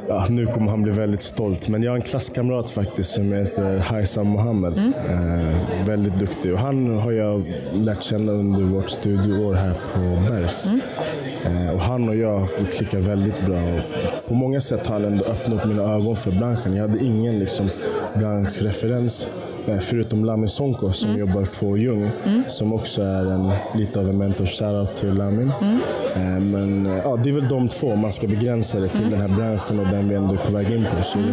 Ja, 0.09 0.25
nu 0.29 0.45
kommer 0.45 0.69
han 0.69 0.81
bli 0.83 0.91
väldigt 0.91 1.21
stolt, 1.21 1.67
men 1.67 1.83
jag 1.83 1.91
har 1.91 1.95
en 1.95 2.01
klasskamrat 2.01 2.69
faktiskt 2.71 3.11
som 3.11 3.33
heter 3.33 3.77
Haisam 3.77 4.27
Mohammed. 4.27 4.73
Mm. 4.77 4.93
Eh, 5.09 5.55
väldigt 5.87 6.19
duktig 6.19 6.53
och 6.53 6.59
han 6.59 6.99
har 6.99 7.11
jag 7.11 7.53
lärt 7.73 8.03
känna 8.03 8.31
under 8.31 8.61
vårt 8.63 8.89
studieår 8.89 9.53
här 9.53 9.73
på 9.93 10.29
Bergs. 10.31 10.67
Mm. 10.67 11.67
Eh, 11.67 11.73
och 11.73 11.81
han 11.81 12.09
och 12.09 12.15
jag 12.15 12.47
klickar 12.71 12.99
väldigt 12.99 13.45
bra. 13.45 13.57
Och 13.57 14.27
på 14.27 14.33
många 14.33 14.61
sätt 14.61 14.87
har 14.87 14.93
han 14.93 15.05
ändå 15.05 15.23
öppnat 15.23 15.59
upp 15.59 15.65
mina 15.69 15.83
ögon 15.83 16.15
för 16.15 16.31
branschen. 16.31 16.75
Jag 16.75 16.87
hade 16.87 17.05
ingen 17.05 17.39
liksom, 17.39 17.69
branschreferens 18.15 19.27
eh, 19.67 19.79
förutom 19.79 20.25
Lamin 20.25 20.49
Sonko 20.49 20.91
som 20.91 21.09
Mm. 21.09 21.19
jobbar 21.19 21.47
på 21.59 21.77
Jung, 21.77 22.09
som 22.47 22.73
också 22.73 23.01
är 23.01 23.31
en, 23.31 23.51
lite 23.79 23.99
av 23.99 24.09
en 24.09 24.17
mentor. 24.17 24.45
Shoutout 24.45 24.95
till 24.95 25.13
Lamin. 25.13 25.51
Mm. 25.61 25.77
Eh, 26.19 26.39
Men 26.39 26.85
eh, 26.85 26.97
ja, 27.03 27.15
det 27.23 27.29
är 27.29 27.33
väl 27.33 27.47
de 27.47 27.67
två, 27.67 27.95
man 27.95 28.11
ska 28.11 28.27
begränsa 28.27 28.79
det 28.79 28.87
till 28.87 28.99
Mm. 29.07 29.19
den 29.19 29.21
här 29.29 29.37
branschen 29.37 29.79
och 29.79 29.87
den 29.87 30.09
vi 30.09 30.15
ändå 30.15 30.33
är 30.33 30.37
på 30.37 30.51
väg 30.51 30.71
in 30.71 30.85
på. 30.97 31.03
Så 31.03 31.17
det 31.19 31.29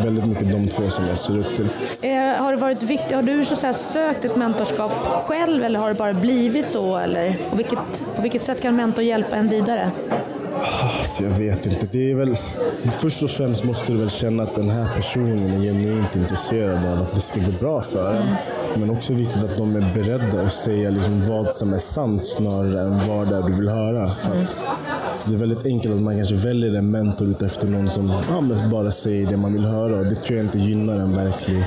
är 0.00 0.02
väldigt 0.04 0.26
mycket 0.26 0.52
de 0.52 0.68
två 0.68 0.82
som 0.90 1.04
jag 1.08 1.18
ser 1.18 1.38
upp 1.38 1.56
till. 1.56 1.68
Eh, 2.00 2.10
har, 2.42 2.52
det 2.52 2.58
varit 2.58 2.82
viktigt, 2.82 3.12
har 3.14 3.22
du 3.22 3.44
så 3.44 3.56
säga, 3.56 3.72
sökt 3.72 4.24
ett 4.24 4.36
mentorskap 4.36 4.92
själv 5.26 5.64
eller 5.64 5.78
har 5.80 5.88
det 5.88 5.94
bara 5.94 6.12
blivit 6.12 6.70
så? 6.70 6.96
Eller? 6.98 7.36
På, 7.50 7.56
vilket, 7.56 8.02
på 8.16 8.22
vilket 8.22 8.42
sätt 8.42 8.62
kan 8.62 8.70
en 8.70 8.76
mentor 8.76 9.04
hjälpa 9.04 9.36
en 9.36 9.48
vidare? 9.48 9.90
Alltså, 10.62 11.22
jag 11.22 11.30
vet 11.30 11.66
inte. 11.66 11.86
Det 11.92 12.10
är 12.10 12.14
väl, 12.14 12.36
först 13.00 13.22
och 13.22 13.30
främst 13.30 13.64
måste 13.64 13.92
du 13.92 13.98
väl 13.98 14.10
känna 14.10 14.42
att 14.42 14.54
den 14.54 14.70
här 14.70 14.88
personen 14.96 15.38
är 15.38 15.60
genuint 15.60 16.16
intresserad 16.16 16.86
av 16.86 17.02
att 17.02 17.14
det 17.14 17.20
ska 17.20 17.40
gå 17.40 17.52
bra 17.60 17.82
för 17.82 18.14
en. 18.14 18.26
Men 18.80 18.90
också 18.90 19.12
viktigt 19.12 19.44
att 19.44 19.56
de 19.56 19.76
är 19.76 19.94
beredda 19.94 20.42
att 20.42 20.52
säga 20.52 20.90
liksom 20.90 21.24
vad 21.28 21.52
som 21.52 21.72
är 21.72 21.78
sant 21.78 22.24
snarare 22.24 22.80
än 22.80 23.08
vad 23.08 23.28
det 23.28 23.36
är 23.36 23.42
du 23.42 23.52
vill 23.52 23.68
höra. 23.68 24.08
För 24.08 24.42
att 24.42 24.56
det 25.24 25.34
är 25.34 25.38
väldigt 25.38 25.66
enkelt 25.66 25.94
att 25.94 26.00
man 26.00 26.16
kanske 26.16 26.34
väljer 26.34 26.74
en 26.74 26.90
mentor 26.90 27.28
utefter 27.28 27.68
någon 27.68 27.90
som 27.90 28.12
ja, 28.30 28.68
bara 28.70 28.90
säger 28.90 29.26
det 29.26 29.36
man 29.36 29.52
vill 29.52 29.64
höra. 29.64 29.98
Och 29.98 30.04
det 30.04 30.14
tror 30.14 30.36
jag 30.36 30.46
inte 30.46 30.58
gynnar 30.58 30.94
en 30.94 31.16
verklig 31.16 31.64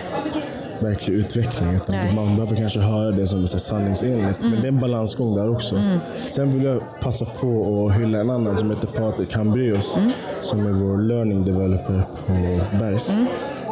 verklig 0.83 1.15
utveckling. 1.15 1.75
Utan 1.75 1.95
Nej. 1.95 2.15
man 2.15 2.35
behöver 2.35 2.55
kanske 2.55 2.79
höra 2.79 3.11
det 3.11 3.27
som 3.27 3.43
är 3.43 3.47
sanningsenligt. 3.47 4.39
Men 4.41 4.51
det 4.51 4.67
är 4.67 4.71
en 4.71 4.79
balansgång 4.79 5.35
där 5.35 5.49
också. 5.49 5.75
Sen 6.17 6.51
vill 6.51 6.63
jag 6.63 6.81
passa 7.01 7.25
på 7.25 7.87
att 7.87 8.01
hylla 8.01 8.19
en 8.19 8.29
annan 8.29 8.57
som 8.57 8.69
heter 8.69 8.87
Patrik 8.87 9.33
Hambrius 9.33 9.97
som 10.41 10.59
är 10.59 10.71
vår 10.71 10.97
learning 10.97 11.45
developer 11.45 12.03
på 12.27 12.33
Bergs. 12.79 13.13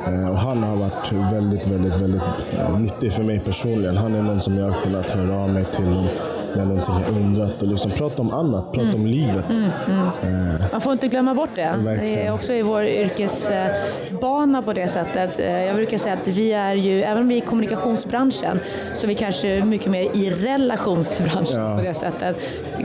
Eh, 0.08 0.30
Och 0.32 0.38
han 0.38 0.64
har 0.64 0.76
varit 0.76 1.12
väldigt, 1.34 1.68
väldigt, 1.68 2.02
väldigt 2.02 2.22
eh, 2.60 2.80
nyttig 2.80 3.14
för 3.14 3.24
mig 3.24 3.40
personligen. 3.40 3.98
Han 3.98 4.16
är 4.16 4.22
någon 4.22 4.42
som 4.42 4.58
jag 4.58 4.66
har 4.66 4.82
kunnat 4.84 5.10
höra 5.10 5.36
av 5.44 5.50
mig 5.50 5.66
till 5.66 6.08
när 6.56 6.66
någonting 6.66 6.94
har 6.94 7.10
undrat 7.10 7.62
och 7.62 7.68
liksom 7.68 7.92
prata 7.92 8.22
om 8.22 8.34
annat, 8.34 8.74
prata 8.74 8.96
om 8.96 9.06
livet. 9.06 9.46
Eh, 10.24 10.62
Man 10.72 10.82
får 10.82 10.94
inte 10.94 11.08
glömma 11.08 11.34
bort 11.34 11.50
det. 11.56 11.74
Verkligen. 11.78 12.16
Det 12.16 12.26
är 12.28 12.34
också 12.34 12.54
i 12.54 12.62
vår 12.62 12.84
yrkesbana 12.86 14.62
på 14.62 14.74
det 14.74 14.88
sättet. 14.88 15.40
Jag 15.68 15.76
brukar 15.76 15.98
säga 15.98 16.14
att 16.22 16.28
vi 16.28 16.52
är 16.54 16.76
ju, 16.76 17.02
även 17.04 17.22
om 17.24 17.28
vi 17.28 17.36
är 17.36 17.38
i 17.38 17.46
kommunikationsbranschen, 17.46 18.60
så 18.96 19.06
är 19.06 19.08
vi 19.08 19.16
kanske 19.16 19.66
mycket 19.66 19.92
mer 19.92 20.04
i 20.18 20.30
relationsbranschen 20.30 21.60
Ja. 21.60 21.78
på 21.78 21.84
det 21.84 21.94
sättet. 21.94 22.36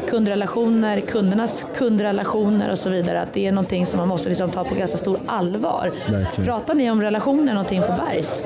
Kundrelationer, 0.08 1.00
kundernas 1.00 1.66
kundrelationer 1.76 2.70
och 2.70 2.78
så 2.78 2.90
vidare. 2.90 3.20
Att 3.20 3.32
det 3.32 3.46
är 3.46 3.52
någonting 3.52 3.86
som 3.86 3.98
man 3.98 4.08
måste 4.08 4.28
liksom 4.28 4.50
ta 4.50 4.64
på 4.64 4.74
ganska 4.74 4.98
stor 4.98 5.18
allvar. 5.26 5.90
Verkligen. 6.10 6.44
Pratar 6.44 6.74
ni 6.74 6.90
om 6.90 7.02
relationer 7.02 7.54
någonting 7.54 7.80
på 7.80 7.86
Bergs? 7.92 8.42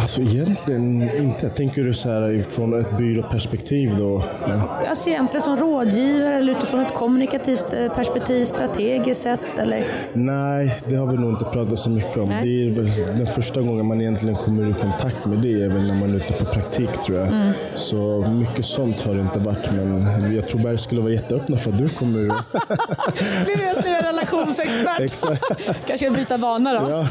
Alltså 0.00 0.20
egentligen 0.20 1.10
inte. 1.18 1.48
Tänker 1.48 1.82
du 1.82 1.94
så 1.94 2.10
här 2.10 2.44
från 2.50 2.80
ett 2.80 2.98
byråperspektiv 2.98 3.96
då? 3.98 4.24
Ja. 4.48 4.68
Alltså 4.88 5.10
egentligen 5.10 5.42
som 5.42 5.56
rådgivare 5.56 6.34
eller 6.34 6.52
utifrån 6.52 6.80
ett 6.80 6.94
kommunikativt 6.94 7.72
eh, 7.72 7.94
perspektiv, 7.94 8.44
strategiskt 8.44 9.22
sett 9.22 9.58
eller? 9.58 9.84
Nej, 10.12 10.80
det 10.88 10.96
har 10.96 11.06
vi 11.06 11.16
nog 11.16 11.30
inte 11.30 11.44
pratat 11.44 11.78
så 11.78 11.90
mycket 11.90 12.16
om. 12.16 12.28
Nej. 12.28 12.42
Det 12.42 12.66
är 12.66 12.70
väl 12.70 13.16
den 13.16 13.26
första 13.26 13.60
gången 13.60 13.86
man 13.86 14.00
egentligen 14.00 14.34
kommer 14.34 14.70
i 14.70 14.72
kontakt 14.72 15.24
med 15.24 15.38
det 15.38 15.62
är 15.62 15.68
väl 15.68 15.86
när 15.86 15.94
man 15.94 16.10
är 16.10 16.16
ute 16.16 16.32
på 16.32 16.44
praktik 16.44 16.92
tror 16.92 17.18
jag. 17.18 17.28
Mm. 17.28 17.52
Så 17.74 18.26
mycket 18.30 18.64
sånt 18.64 19.00
har 19.00 19.14
det 19.14 19.20
inte 19.20 19.38
varit. 19.38 19.72
Men 19.72 20.34
jag 20.34 20.46
tror 20.46 20.60
Berg 20.60 20.78
skulle 20.78 21.00
vara 21.00 21.12
jätteöppna 21.12 21.56
för 21.56 21.70
att 21.70 21.78
du 21.78 21.88
kommer. 21.88 22.20
Blir 23.44 23.56
deras 23.56 23.84
nya 23.84 24.02
relationsexpert. 24.02 25.38
Kanske 25.86 26.06
jag 26.06 26.14
byta 26.14 26.38
bana 26.38 26.72
då. 26.80 26.90
Ja. 26.90 27.08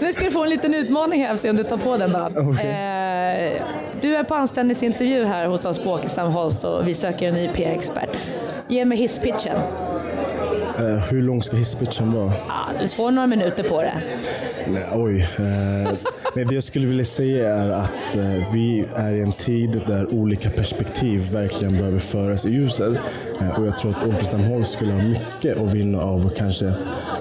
Nu 0.00 0.12
ska 0.12 0.24
du 0.24 0.30
få 0.30 0.44
en 0.44 0.50
liten 0.50 0.74
utmaning 0.74 1.24
här, 1.26 1.36
se 1.36 1.50
om 1.50 1.56
du 1.56 1.64
tar 1.64 1.76
på 1.76 1.96
den 1.96 2.12
då. 2.12 2.28
Okej. 2.36 2.70
Eh, 2.70 3.62
du 4.00 4.16
är 4.16 4.24
på 4.24 4.34
anställningsintervju 4.34 5.24
här 5.24 5.46
hos 5.46 5.64
oss 5.64 5.78
på 5.78 5.92
Åkestam 5.92 6.32
Holst 6.32 6.64
och 6.64 6.88
vi 6.88 6.94
söker 6.94 7.28
en 7.28 7.34
ny 7.34 7.48
PR-expert. 7.48 8.16
Ge 8.68 8.84
mig 8.84 8.98
hisspitchen. 8.98 9.56
Eh, 10.80 10.96
hur 11.10 11.22
lång 11.22 11.42
ska 11.42 11.56
hisspitchen 11.56 12.12
vara? 12.12 12.32
Ja, 12.48 12.66
du 12.82 12.88
får 12.88 13.10
några 13.10 13.26
minuter 13.26 13.62
på 13.62 13.82
det. 13.82 13.94
Nej, 14.68 14.84
oj. 14.92 15.20
Eh, 15.38 15.92
nej, 16.36 16.44
det 16.44 16.54
jag 16.54 16.62
skulle 16.62 16.86
vilja 16.86 17.04
säga 17.04 17.56
är 17.56 17.70
att 17.70 18.16
eh, 18.16 18.52
vi 18.52 18.84
är 18.94 19.12
i 19.12 19.20
en 19.20 19.32
tid 19.32 19.80
där 19.86 20.14
olika 20.14 20.50
perspektiv 20.50 21.32
verkligen 21.32 21.76
behöver 21.76 21.98
föras 21.98 22.46
i 22.46 22.50
ljuset. 22.50 22.92
Och 23.58 23.66
jag 23.66 23.78
tror 23.78 23.90
att 23.90 24.06
Åkestam 24.08 24.40
Holst 24.40 24.72
skulle 24.72 24.92
ha 24.92 25.02
mycket 25.02 25.62
att 25.62 25.74
vinna 25.74 26.02
av 26.02 26.26
att 26.26 26.36
kanske 26.36 26.72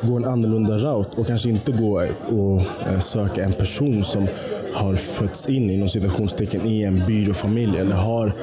gå 0.02 0.18
en 0.18 0.26
annorlunda 0.26 0.78
route 0.78 1.22
och 1.22 1.28
kanske 1.28 1.50
inte 1.50 1.72
gå 1.72 2.08
och 2.30 2.62
söka 3.04 3.44
en 3.44 3.54
person 3.54 4.04
som 4.04 4.28
har 4.74 4.96
fötts 4.96 5.50
in 5.50 5.70
inom 5.70 5.88
situationstecken 5.88 6.66
i 6.66 6.84
en 6.84 7.04
byråfamilj 7.08 7.78
eller 7.78 7.96
har 7.96 8.34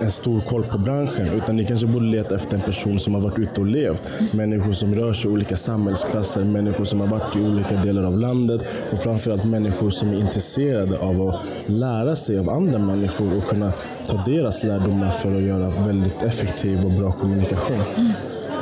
en 0.00 0.10
stor 0.10 0.40
koll 0.40 0.62
på 0.64 0.78
branschen. 0.78 1.28
Utan 1.28 1.56
ni 1.56 1.64
kanske 1.64 1.86
borde 1.86 2.04
leta 2.06 2.34
efter 2.34 2.54
en 2.54 2.60
person 2.62 2.98
som 2.98 3.14
har 3.14 3.20
varit 3.20 3.38
ute 3.38 3.60
och 3.60 3.66
levt. 3.66 4.02
Människor 4.32 4.72
som 4.72 4.94
rör 4.94 5.12
sig 5.12 5.30
i 5.30 5.32
olika 5.34 5.56
samhällsklasser, 5.56 6.44
människor 6.44 6.84
som 6.84 7.00
har 7.00 7.06
varit 7.06 7.36
i 7.36 7.40
olika 7.40 7.74
delar 7.76 8.02
av 8.02 8.18
landet 8.18 8.62
och 8.92 8.98
framförallt 8.98 9.44
människor 9.44 9.90
som 9.90 10.08
är 10.10 10.20
intresserade 10.20 10.98
av 10.98 11.22
att 11.28 11.40
lära 11.66 12.16
sig 12.16 12.38
av 12.38 12.50
andra 12.50 12.78
människor 12.78 13.36
och 13.36 13.44
kunna 13.48 13.72
ta 14.08 14.24
deras 14.26 14.62
lärdomar 14.62 15.10
för 15.10 15.34
att 15.36 15.42
göra 15.42 15.70
väldigt 15.86 16.22
effektiv 16.22 16.84
och 16.84 16.90
bra 16.90 17.12
kommunikation. 17.12 17.80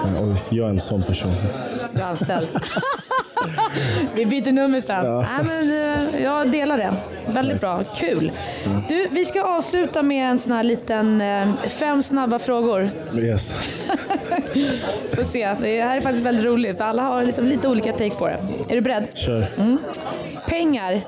Eh, 0.04 0.22
Och 0.22 0.34
jag 0.48 0.66
är 0.66 0.70
en 0.70 0.80
sån 0.80 1.02
person. 1.02 1.32
Du 1.94 2.00
är 2.00 2.06
anställd. 2.06 2.46
Vi 4.14 4.26
byter 4.26 4.52
nummer 4.52 4.80
sen. 4.80 5.04
Nej, 5.20 5.26
men, 5.44 5.94
eh, 5.94 6.22
jag 6.22 6.50
delar 6.50 6.78
det. 6.78 6.92
Väldigt 7.26 7.60
bra. 7.60 7.84
Kul. 7.96 8.32
Du, 8.88 9.06
vi 9.10 9.24
ska 9.24 9.42
avsluta 9.42 10.02
med 10.02 10.30
en 10.30 10.38
sån 10.38 10.52
här 10.52 10.62
liten 10.62 11.20
eh, 11.20 11.48
fem 11.68 12.02
snabba 12.02 12.38
frågor. 12.38 12.90
Yes. 13.14 13.52
Får 15.14 15.22
se. 15.22 15.54
Det 15.60 15.82
här 15.82 15.96
är 15.96 16.00
faktiskt 16.00 16.24
väldigt 16.26 16.44
roligt 16.44 16.76
för 16.76 16.84
alla 16.84 17.02
har 17.02 17.24
liksom 17.24 17.46
lite 17.46 17.68
olika 17.68 17.92
take 17.92 18.10
på 18.10 18.26
det. 18.26 18.38
Är 18.68 18.74
du 18.74 18.80
beredd? 18.80 19.04
Kör. 19.14 19.46
Pengar, 20.46 21.00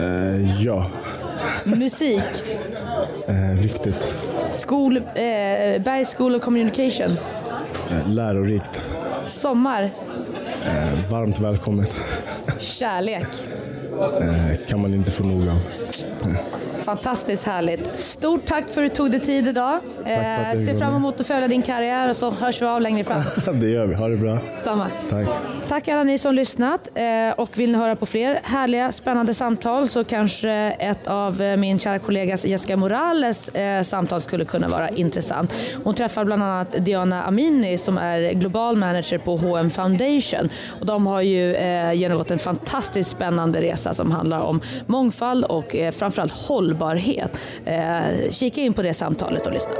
Eh, 0.00 0.62
ja. 0.64 0.86
musik, 1.64 2.22
Eh, 3.28 3.60
viktigt. 3.60 4.08
skol, 4.50 4.96
eh, 4.96 5.02
Bergs 5.82 6.14
School 6.14 6.36
of 6.36 6.42
Communication, 6.42 7.08
Eh, 7.90 8.08
lärorikt. 8.08 8.80
sommar, 9.26 9.90
varmt 11.10 11.40
välkommet. 11.40 11.94
kärlek. 12.58 13.26
Eh, 14.20 14.66
kan 14.68 14.80
man 14.82 14.94
inte 14.94 15.10
få 15.10 15.24
nog 15.24 15.48
av. 15.48 15.58
Fantastiskt 16.88 17.46
härligt. 17.46 18.00
Stort 18.00 18.46
tack 18.46 18.64
för 18.70 18.84
att 18.84 18.90
du 18.90 18.96
tog 18.96 19.10
dig 19.10 19.20
tid 19.20 19.48
idag. 19.48 19.74
Eh, 19.98 20.58
ser 20.66 20.78
fram 20.78 20.94
emot 20.94 21.20
att 21.20 21.26
följa 21.26 21.48
din 21.48 21.62
karriär 21.62 22.08
och 22.08 22.16
så 22.16 22.30
hörs 22.30 22.62
vi 22.62 22.66
av 22.66 22.80
längre 22.80 23.04
fram. 23.04 23.22
det 23.60 23.68
gör 23.68 23.86
vi. 23.86 23.94
Ha 23.94 24.08
det 24.08 24.16
bra. 24.16 24.38
Samma. 24.58 24.86
Tack. 25.10 25.26
Tack 25.68 25.88
alla 25.88 26.02
ni 26.02 26.18
som 26.18 26.34
lyssnat 26.34 26.88
eh, 26.94 27.40
och 27.40 27.58
vill 27.58 27.72
ni 27.72 27.78
höra 27.78 27.96
på 27.96 28.06
fler 28.06 28.40
härliga 28.42 28.92
spännande 28.92 29.34
samtal 29.34 29.88
så 29.88 30.04
kanske 30.04 30.50
ett 30.78 31.06
av 31.06 31.42
eh, 31.42 31.56
min 31.56 31.78
kära 31.78 31.98
kollegas 31.98 32.46
Jessica 32.46 32.76
Morales 32.76 33.48
eh, 33.48 33.82
samtal 33.82 34.20
skulle 34.20 34.44
kunna 34.44 34.68
vara 34.68 34.88
intressant. 34.88 35.54
Hon 35.84 35.94
träffar 35.94 36.24
bland 36.24 36.42
annat 36.42 36.84
Diana 36.84 37.22
Amini 37.22 37.78
som 37.78 37.98
är 37.98 38.32
global 38.32 38.76
manager 38.76 39.18
på 39.18 39.36
H&M 39.36 39.70
Foundation 39.70 40.48
och 40.80 40.86
de 40.86 41.06
har 41.06 41.22
ju 41.22 41.54
eh, 41.54 41.92
genomgått 41.92 42.30
en 42.30 42.38
fantastiskt 42.38 43.10
spännande 43.10 43.62
resa 43.62 43.94
som 43.94 44.10
handlar 44.10 44.40
om 44.40 44.60
mångfald 44.86 45.44
och 45.44 45.76
eh, 45.76 45.92
framförallt 45.92 46.32
hållbarhet. 46.78 47.38
Eh, 47.64 48.30
kika 48.30 48.60
in 48.60 48.72
på 48.72 48.82
det 48.82 48.94
samtalet 48.94 49.46
och 49.46 49.52
lyssna. 49.52 49.74